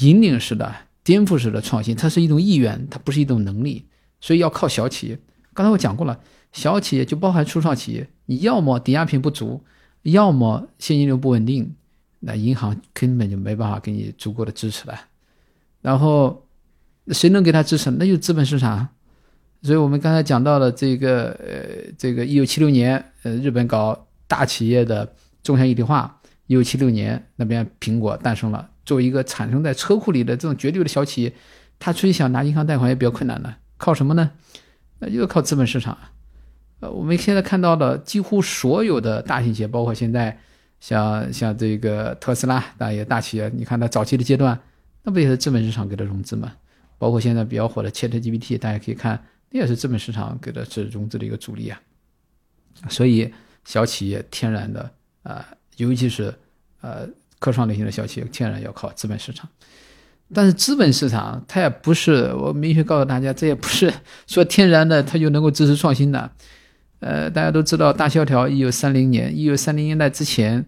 [0.00, 0.74] 引领式的。
[1.02, 3.86] 颠覆式的创新，它是一种意愿，它不是一种能力，
[4.20, 5.18] 所以要靠小企业。
[5.54, 6.20] 刚才我讲过了，
[6.52, 9.64] 小企业就包含初创企业，你要么抵押品不足，
[10.02, 11.74] 要么现金流不稳定，
[12.20, 14.94] 那银行根本就没办法给你足够的支持了。
[15.80, 16.46] 然后
[17.12, 17.90] 谁能给他支持？
[17.92, 18.88] 那就资本市场。
[19.62, 28.70] 所以我们刚才讲到了这个，呃，这个一九七六年，呃，日本搞大企业的纵向一体化，一九七六年那边苹果诞生了。
[28.86, 31.32] 作为一个产生在车库里的这种绝对的小企业，
[31.78, 34.30] 他出去想拿银行贷款也比较困难的，靠什么呢？
[34.98, 35.96] 那就是靠资本市场。
[36.80, 40.38] 呃，我们现在看到的几乎所有的大型企业，包括现在
[40.80, 44.58] 像像这个特斯拉，大也大企业，你看它早期的阶段，
[45.02, 46.52] 那不也是资本市场给的融资吗？
[47.00, 49.20] 包括现在比较火的 ChatGPT，大家可以看，
[49.50, 51.80] 那也是资本市场给的是融资的一个主力啊。
[52.88, 53.32] 所以
[53.64, 54.88] 小企业天然的
[55.24, 55.44] 啊，
[55.78, 56.32] 尤其是
[56.80, 57.08] 呃。
[57.40, 59.48] 科创类型的小企业天然要靠资本市场，
[60.34, 63.90] 但是资本市场它也不是我明确告诉大家，这也不是
[64.26, 66.30] 说天然的它就能够支持创新的。
[66.98, 70.62] 呃，大家都知道大萧条，一九三零年，一九三零年代之前，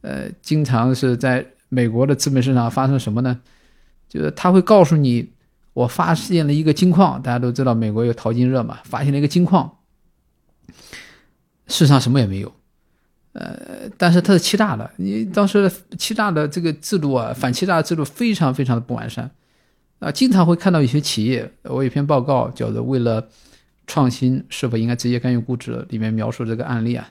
[0.00, 3.40] 呃，经常是在美国的资本市场发生什么呢？
[4.08, 5.30] 就是他会告诉你，
[5.76, 9.76] 我发现了一个金矿，大家都知道美国有淘金热嘛，发现了一个金矿，
[11.66, 12.50] 世上什么也没有。
[13.34, 19.30] 呃，但是它是欺诈的，你当时欺诈的这个制度啊，反欺诈制度非常非常的不完善，
[19.98, 23.28] 啊，经常会看到一些企业，我有篇报告叫做《为了
[23.86, 27.06] 创新是否应该直接干预估值》，里面描述这个案例啊，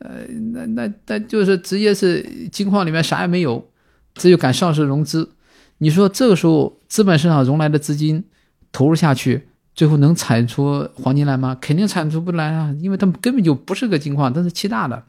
[0.00, 2.22] 呃，那那那就是直接是
[2.52, 3.66] 金矿里面啥也没有，
[4.14, 5.30] 只有敢上市融资，
[5.78, 8.24] 你说这个时候资本市场融来的资金
[8.72, 11.56] 投入下去，最后能产出黄金来吗？
[11.60, 15.04] 肯定产出不来啊，因为他们根本就不是个金矿，它是欺诈的。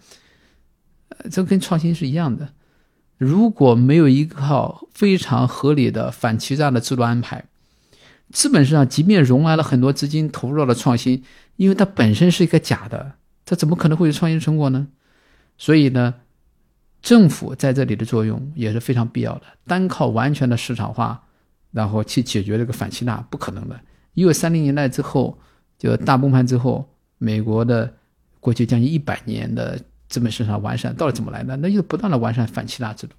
[1.32, 2.50] 这跟创新是一样的，
[3.18, 7.46] 如果没有一套非常合理的反欺诈的制度安排，
[8.32, 11.24] 资本市场即便融来了很多资金投入了创新，
[11.56, 13.14] 因为它本身是一个假的，
[13.46, 14.88] 它怎么可能会有创新成果呢？
[15.58, 16.14] 所以呢，
[17.02, 19.44] 政府在这里的作用也是非常必要的。
[19.66, 21.22] 单靠完全的市场化，
[21.72, 23.80] 然后去解决这个反欺诈，不可能的。
[24.14, 25.38] 因为三零年代之后，
[25.78, 26.88] 就大崩盘之后，
[27.18, 27.94] 美国的
[28.40, 29.80] 过去将近一百年的。
[30.10, 31.58] 资本市场完善到底怎么来的？
[31.58, 33.14] 那就是不断的完善反欺诈制度。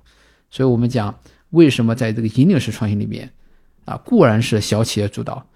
[0.49, 1.15] 所以我们讲，
[1.51, 3.31] 为什么在这个引领式创新里面，
[3.85, 5.47] 啊，固然是小企业主导，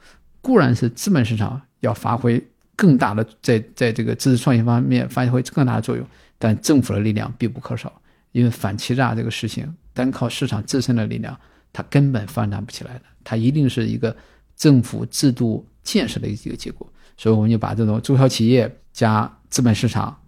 [0.43, 2.47] 固然是资本市场要发挥
[2.77, 6.07] 更大的在在这个知识创新方面发挥更大的作用，
[6.39, 7.91] 但政府的力量必不可少。
[8.33, 11.39] 因为反欺诈这个事情，单靠市场自身的力量，
[11.73, 13.03] 它根本发展不起来的。
[13.23, 14.15] 它一定是一个
[14.57, 16.91] 政府制度建设的一个结果。
[17.17, 20.19] 所以，我们就把这种中小企业加资本市场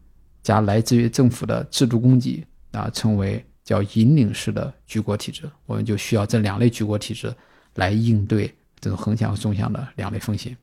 [0.43, 5.51] 加来自于政府的制度供给啊，称为叫引领式的举国体制。
[5.67, 7.35] 我们就需要这两类举国体制
[7.77, 10.57] 来应对这种横向和纵向的两类风险。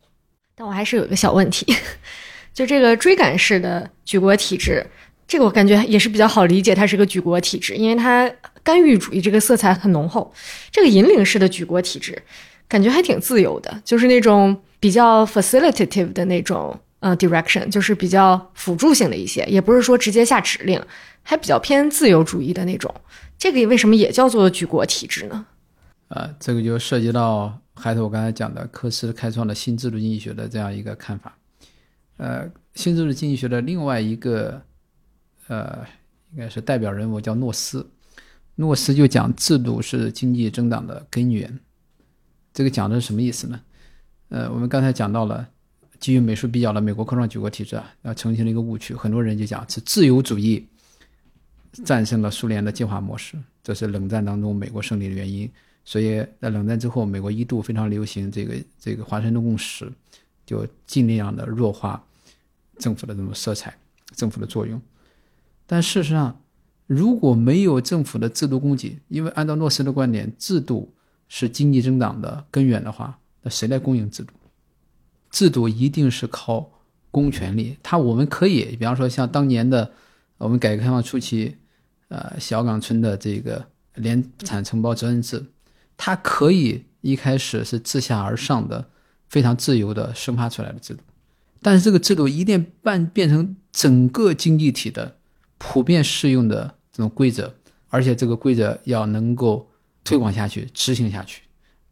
[0.54, 1.66] 但我还是有个小问题，
[2.54, 4.86] 就这个追赶式的举国体制。
[5.32, 8.30] 这个我感觉也是比较好理解，它是个举国体制，因为它
[8.64, 10.30] 干预主义这个色彩很浓厚。
[10.70, 12.22] 这个引领式的举国体制，
[12.68, 20.78] 感觉还挺自由的，就是那种比较 facilitative 的那种呃 direction，就是比较辅助性的一些，也不是说直接下指令，
[21.24, 22.94] 还比较偏自由主义的那种。
[23.38, 25.46] 这个为什么也叫做举国体制呢？
[26.10, 31.38] 呃，这个就涉及到还是我刚才讲的科斯开创的新制度经济学的这样一个看法。
[32.18, 34.62] 呃，新制度经济学的另外一个。
[35.52, 35.86] 呃，
[36.32, 37.86] 应该是代表人物叫诺斯，
[38.56, 41.60] 诺斯就讲制度是经济增长的根源。
[42.54, 43.62] 这个讲的是什么意思呢？
[44.30, 45.46] 呃，我们刚才讲到了
[46.00, 50.66] 基于美术比较的美国科创举国体制啊，要澄清了一个误区，很多人就讲是自由主义
[51.84, 55.52] 战胜了苏联的计划模式，这是冷战当中美国胜利的原因。
[55.84, 59.92] 所以在冷战之后，美国一度非常流行这个这个华盛顿共识，
[60.46, 62.02] 就尽量的弱化
[62.78, 63.76] 政府的这种色彩，
[64.16, 64.82] 政府的作用。
[65.72, 66.42] 但事实上，
[66.86, 70.94] 如果没有政府的制度供给，因为按照诺斯的观点，制度
[71.30, 74.34] 是经济增长的根源的话，那谁来供应制度？
[75.30, 76.70] 制度一定是靠
[77.10, 77.78] 公权力。
[77.82, 79.90] 他我们可以，比方说像当年的
[80.40, 81.56] 我们改革开放初期，
[82.10, 83.66] 呃，小岗村的这个
[83.96, 85.42] 联产承包责任制，
[85.96, 88.90] 它可以一开始是自下而上的
[89.30, 91.02] 非常自由的生发出来的制度，
[91.62, 95.16] 但是这个制度一定办变成整个经济体的。
[95.64, 97.54] 普遍适用的这种规则，
[97.88, 99.70] 而且这个规则要能够
[100.04, 101.44] 推广下去、执行下去，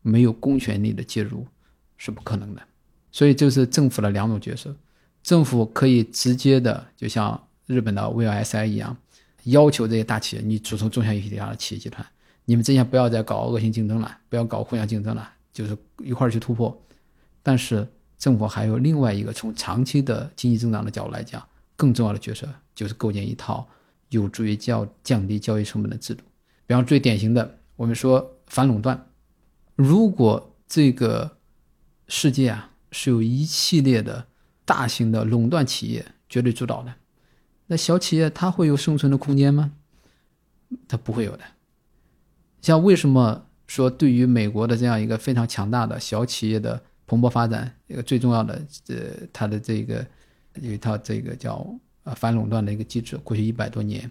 [0.02, 1.46] 没有公权力的介入
[1.96, 2.62] 是不可能的。
[3.12, 4.76] 所以，这是政府的两种角色：
[5.22, 8.98] 政府可以直接的，就像日本的 VLSI 一样，
[9.44, 12.04] 要求这些大企业，你组成中小一体化的企业集团，
[12.46, 16.76] 你们之间不要再搞恶性竞争了，不要搞互相竞争了，就是一块儿去突破。
[17.44, 21.42] 但是，政府还有另外一个从长期的经济增长的角度来讲。
[21.80, 23.66] 更重要的角色就是构建一套
[24.10, 26.26] 有助于降降低交易成本的制度。
[26.68, 29.08] 比方最典型的，我们说反垄断。
[29.76, 31.38] 如果这个
[32.10, 34.28] 世界啊是有一系列的
[34.66, 36.94] 大型的垄断企业绝对主导的，
[37.68, 39.72] 那小企业它会有生存的空间吗？
[40.86, 41.44] 它不会有的。
[42.62, 48.98] 像为什么说对于美国的这样一个非常强大的小企业的蓬勃发展，一个最重要的呃
[49.32, 50.06] 它的这个。
[50.62, 51.66] 有一套这个叫
[52.04, 54.10] 呃反垄断的一个机制，过去一百多年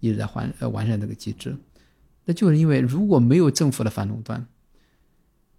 [0.00, 1.56] 一直在完呃完善这个机制，
[2.24, 4.46] 那就是因为如果没有政府的反垄断，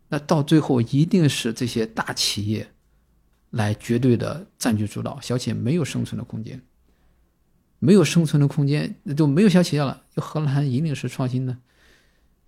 [0.09, 2.67] 那到最后一定是这些大企业
[3.49, 6.61] 来绝对的占据主导，小企业没有生存的空间，
[7.79, 11.57] 没有生存的空间，那就没有小企业了，又何来引领式创新呢？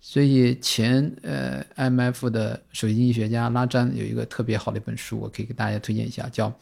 [0.00, 6.52] 所以前呃 M F 的首席经济学家拉詹有一个特别好的一本书，我可以给大家推荐一下，叫。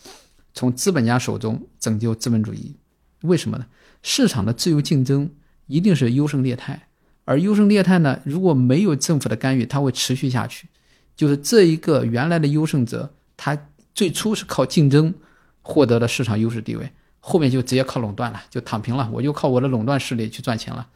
[0.54, 2.76] 从资本家手中拯救资本主义，
[3.22, 3.66] 为什么呢？
[4.02, 5.30] 市场的自由竞争
[5.66, 6.88] 一定是优胜劣汰，
[7.24, 10.68] 而优胜劣汰呢，如果没有政府的干预，它会持续下去。
[11.14, 13.56] 就是这一个原来的优胜者，他
[13.94, 15.14] 最初是靠竞争
[15.62, 16.90] 获得的市场优势地位，
[17.20, 19.08] 后面就直接靠垄断了，就躺平了。
[19.12, 20.88] 我就靠我的垄断势力去赚钱了，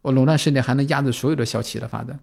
[0.00, 2.18] 我垄断势力还能压制所有的小企业的发展，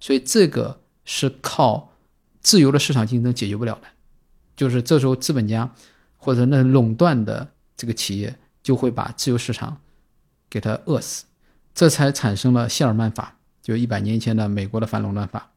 [0.00, 1.92] 所以这个是靠
[2.40, 3.88] 自由的市场竞争解决不了的。
[4.56, 5.72] 就是这时候资本家。
[6.24, 7.46] 或者那垄断的
[7.76, 9.82] 这个企业就会把自由市场
[10.48, 11.26] 给它饿死，
[11.74, 15.50] 这才产生了谢尔曼法，就一百年前的美国的反垄断法，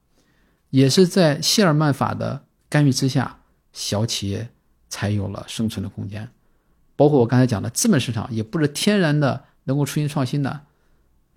[0.70, 3.40] 也是在谢尔曼法的干预之下，
[3.72, 4.50] 小企业
[4.90, 6.30] 才有了生存的空间。
[6.98, 10.66] 包括我刚才讲的资本市场，也不是天然的能够出现创新的。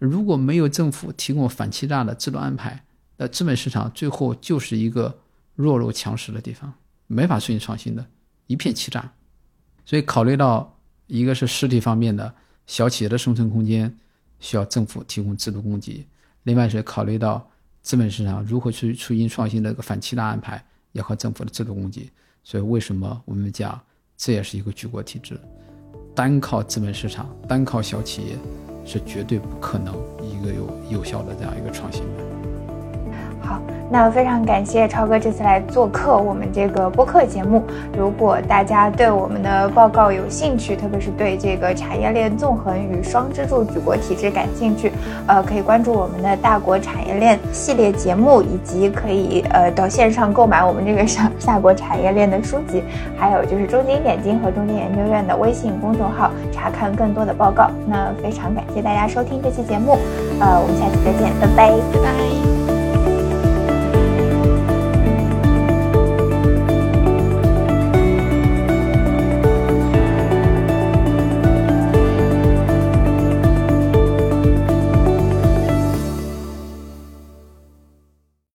[0.01, 2.85] 如果没有政府提供反欺诈的制度安排，
[3.19, 5.21] 那资本市场最后就是一个
[5.55, 6.75] 弱肉强食的地方，
[7.07, 8.05] 没法出现创新的，
[8.49, 9.13] 一片欺诈。
[9.91, 10.73] 所以，考虑到
[11.09, 12.33] 一个是实体方面的
[12.65, 13.93] 小企业的生存空间
[14.39, 16.07] 需要政府提供制度供给，
[16.45, 17.45] 另外是考虑到
[17.83, 22.09] 资本市场如何去促进创新的一个反欺诈安排，要靠政府的制度供给。
[22.45, 23.81] 所以，为什么我们讲
[24.17, 25.37] 这也是一个举国体制？
[26.15, 28.39] 单靠资本市场，单靠小企业
[28.87, 32.40] 是绝对不可能一个有有效的这样一个创新的。
[33.43, 33.61] 好。
[33.93, 37.65] 那非常感谢超哥这次来做客我们这个播客节目。
[37.99, 44.93] 如果大家对我们的报告有兴趣，特别是对这个产业链纵横与双支柱举国体制感兴趣，
[45.27, 52.85] 呃，可以关注我们的大国产业链系列节目，以及可以呃到线上购买我们这个下下国产业链的书籍，
[53.19, 57.69] 还有就是中金点金和中金研究院的微信公众号查看更多的报告。
[57.89, 59.99] 那非常感谢大家收听这期节目，
[60.39, 62.70] 呃，我们下期再见，拜拜拜拜。